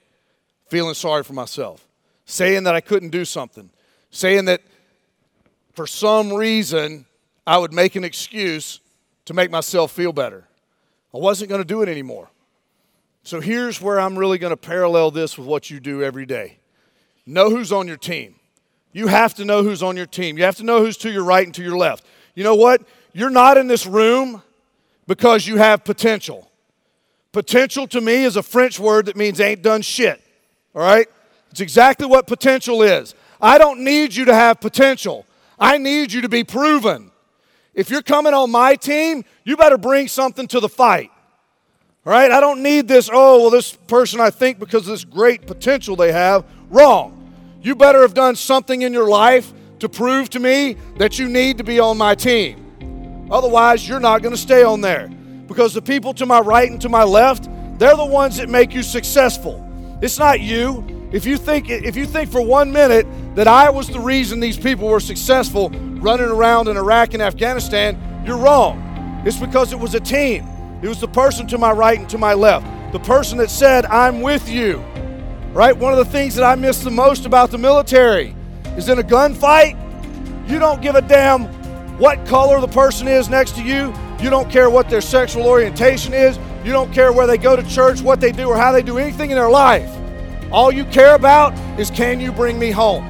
feeling 0.68 0.94
sorry 0.94 1.22
for 1.22 1.32
myself, 1.32 1.87
saying 2.25 2.64
that 2.64 2.75
I 2.75 2.80
couldn't 2.80 3.10
do 3.10 3.25
something, 3.25 3.70
saying 4.10 4.46
that 4.46 4.62
for 5.72 5.87
some 5.87 6.32
reason 6.32 7.06
I 7.46 7.56
would 7.58 7.72
make 7.72 7.96
an 7.96 8.04
excuse 8.04 8.80
to 9.26 9.34
make 9.34 9.50
myself 9.50 9.92
feel 9.92 10.12
better. 10.12 10.49
I 11.14 11.18
wasn't 11.18 11.50
going 11.50 11.62
to 11.62 11.66
do 11.66 11.82
it 11.82 11.88
anymore. 11.88 12.30
So 13.23 13.41
here's 13.41 13.81
where 13.81 14.00
I'm 14.00 14.19
really 14.19 14.39
going 14.39 14.53
to 14.53 14.57
parallel 14.57 15.11
this 15.11 15.37
with 15.37 15.47
what 15.47 15.71
you 15.71 15.81
do 15.81 16.03
every 16.03 16.27
day 16.27 16.57
know 17.27 17.50
who's 17.50 17.71
on 17.71 17.87
your 17.87 17.97
team. 17.97 18.35
You 18.93 19.07
have 19.07 19.35
to 19.35 19.45
know 19.45 19.62
who's 19.62 19.83
on 19.83 19.97
your 19.97 20.07
team. 20.07 20.37
You 20.37 20.45
have 20.45 20.57
to 20.57 20.65
know 20.65 20.81
who's 20.81 20.97
to 20.99 21.11
your 21.11 21.23
right 21.23 21.45
and 21.47 21.55
to 21.55 21.62
your 21.62 21.77
left. 21.77 22.05
You 22.35 22.43
know 22.43 22.57
what? 22.57 22.83
You're 23.12 23.31
not 23.31 23.57
in 23.57 23.69
this 23.69 23.87
room 23.87 24.43
because 25.07 25.47
you 25.47 25.57
have 25.57 25.85
potential. 25.85 26.50
Potential 27.31 27.87
to 27.89 28.00
me 28.00 28.25
is 28.25 28.37
a 28.37 28.43
French 28.43 28.81
word 28.81 29.07
that 29.07 29.17
means 29.17 29.41
ain't 29.41 29.62
done 29.62 29.83
shit. 29.83 30.21
All 30.75 30.83
right? 30.83 31.07
It's 31.50 31.61
exactly 31.61 32.07
what 32.07 32.27
potential 32.27 32.83
is. 32.83 33.15
I 33.41 33.59
don't 33.59 33.81
need 33.81 34.15
you 34.15 34.25
to 34.27 34.35
have 34.35 34.61
potential. 34.61 35.27
I 35.59 35.79
need 35.79 36.12
you 36.12 36.23
to 36.23 36.29
be 36.29 36.43
proven. 36.43 37.11
If 37.75 37.91
you're 37.91 38.03
coming 38.03 38.35
on 38.35 38.50
my 38.50 38.75
team, 38.75 39.25
you 39.45 39.57
better 39.57 39.79
bring 39.79 40.09
something 40.09 40.49
to 40.49 40.61
the 40.61 40.69
fight. 40.69 41.11
All 42.07 42.12
right? 42.12 42.30
I 42.30 42.40
don't 42.40 42.62
need 42.62 42.88
this, 42.88 43.11
oh, 43.12 43.42
well, 43.42 43.50
this 43.50 43.73
person 43.73 44.21
I 44.21 44.30
think 44.30 44.59
because 44.59 44.87
of 44.87 44.92
this 44.92 45.04
great 45.04 45.47
potential 45.47 45.97
they 45.97 46.12
have. 46.12 46.45
Wrong. 46.71 47.16
You 47.62 47.75
better 47.75 48.00
have 48.00 48.14
done 48.14 48.37
something 48.37 48.83
in 48.83 48.92
your 48.92 49.09
life 49.09 49.52
to 49.80 49.88
prove 49.88 50.30
to 50.30 50.40
me 50.40 50.76
that 50.99 51.19
you 51.19 51.28
need 51.28 51.59
to 51.59 51.64
be 51.64 51.78
on 51.78 51.99
my 51.99 52.14
team. 52.14 53.28
Otherwise, 53.30 53.87
you're 53.88 54.00
not 54.00 54.23
going 54.23 54.35
to 54.35 54.40
stay 54.40 54.62
on 54.62 54.80
there. 54.80 55.09
Because 55.47 55.75
the 55.75 55.83
people 55.83 56.14
to 56.14 56.26
my 56.26 56.40
right 56.40 56.71
and 56.71 56.80
to 56.80 56.88
my 56.88 57.02
left, 57.02 57.49
they're 57.78 57.97
the 57.97 58.04
ones 58.04 58.37
that 58.37 58.49
make 58.49 58.73
you 58.73 58.83
successful. 58.83 59.66
It's 60.00 60.19
not 60.19 60.40
you. 60.40 60.87
If 61.12 61.26
you 61.26 61.37
think 61.37 61.69
if 61.69 61.97
you 61.97 62.07
think 62.07 62.30
for 62.30 62.40
1 62.40 62.71
minute 62.71 63.07
that 63.35 63.49
I 63.49 63.69
was 63.69 63.88
the 63.88 63.99
reason 63.99 64.38
these 64.38 64.57
people 64.57 64.87
were 64.88 65.00
successful 65.00 65.71
running 65.71 66.28
around 66.28 66.69
in 66.69 66.76
Iraq 66.76 67.14
and 67.14 67.23
Afghanistan, 67.23 68.23
you're 68.25 68.38
wrong. 68.38 69.23
It's 69.26 69.38
because 69.38 69.73
it 69.73 69.78
was 69.78 69.95
a 69.95 70.00
team. 70.00 70.47
It 70.82 70.88
was 70.88 71.00
the 71.00 71.08
person 71.08 71.46
to 71.49 71.58
my 71.58 71.72
right 71.72 71.99
and 71.99 72.08
to 72.08 72.18
my 72.18 72.34
left. 72.34 72.66
The 72.92 73.00
person 73.00 73.38
that 73.38 73.50
said, 73.50 73.87
"I'm 73.87 74.20
with 74.20 74.49
you." 74.49 74.82
Right? 75.52 75.76
One 75.76 75.92
of 75.92 75.99
the 75.99 76.04
things 76.04 76.34
that 76.37 76.44
I 76.44 76.54
miss 76.54 76.78
the 76.78 76.90
most 76.90 77.26
about 77.26 77.50
the 77.50 77.58
military 77.58 78.34
is 78.76 78.88
in 78.88 78.99
a 78.99 79.02
gunfight, 79.02 79.76
you 80.49 80.58
don't 80.58 80.80
give 80.80 80.94
a 80.94 81.02
damn 81.02 81.46
what 81.99 82.25
color 82.25 82.60
the 82.60 82.68
person 82.68 83.08
is 83.08 83.28
next 83.28 83.56
to 83.56 83.62
you. 83.62 83.92
You 84.20 84.30
don't 84.30 84.50
care 84.50 84.70
what 84.70 84.88
their 84.88 85.00
sexual 85.00 85.46
orientation 85.46 86.14
is. 86.14 86.38
You 86.64 86.72
don't 86.72 86.92
care 86.92 87.12
where 87.12 87.26
they 87.26 87.38
go 87.38 87.56
to 87.56 87.62
church, 87.62 88.00
what 88.00 88.20
they 88.20 88.32
do, 88.32 88.49
or 88.49 88.56
how 88.56 88.72
they 88.72 88.82
do 88.82 88.99
anything 88.99 89.30
in 89.30 89.37
their 89.37 89.50
life. 89.50 89.90
All 90.52 90.73
you 90.73 90.84
care 90.86 91.14
about 91.14 91.52
is 91.78 91.90
can 91.90 92.21
you 92.21 92.32
bring 92.32 92.58
me 92.58 92.71
home? 92.71 93.04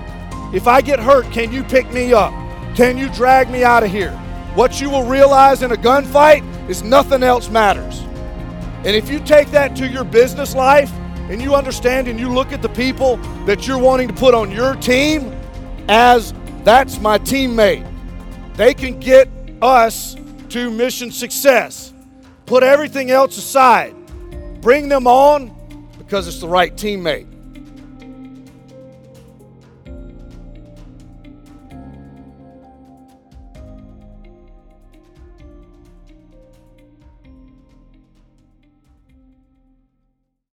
If 0.53 0.67
I 0.67 0.81
get 0.81 0.99
hurt, 0.99 1.31
can 1.31 1.53
you 1.53 1.63
pick 1.63 1.93
me 1.93 2.13
up? 2.13 2.33
Can 2.75 2.99
you 2.99 3.09
drag 3.11 3.51
me 3.51 3.65
out 3.65 3.83
of 3.83 3.91
here? 3.91 4.13
What 4.55 4.81
you 4.81 4.91
will 4.91 5.05
realize 5.05 5.63
in 5.63 5.73
a 5.73 5.77
gunfight 5.77 6.43
is 6.71 6.85
nothing 6.85 7.25
else 7.25 7.51
matters. 7.51 8.01
And 8.85 8.95
if 8.97 9.11
you 9.11 9.19
take 9.19 9.51
that 9.51 9.75
to 9.77 9.89
your 9.89 10.05
business 10.05 10.55
life 10.55 10.91
and 11.29 11.43
you 11.43 11.55
understand 11.57 12.07
and 12.07 12.19
you 12.19 12.33
look 12.33 12.53
at 12.53 12.63
the 12.63 12.69
people 12.69 13.17
that 13.45 13.67
you're 13.67 13.79
wanting 13.79 14.07
to 14.07 14.15
put 14.15 14.35
on 14.35 14.53
your 14.53 14.77
team 14.77 15.37
as 15.89 16.33
that's 16.63 17.01
my 17.01 17.19
teammate, 17.19 17.87
they 18.55 18.73
can 18.73 19.01
get 19.01 19.29
us 19.61 20.17
to 20.51 20.71
mission 20.71 21.11
success. 21.11 21.93
Put 22.47 22.63
everything 22.63 23.11
else 23.11 23.37
aside. 23.37 23.95
Bring 24.61 24.89
them 24.89 25.09
on 25.09 25.55
because 25.99 26.29
it's 26.29 26.39
the 26.39 26.49
right 26.49 26.75
teammate. 26.75 27.30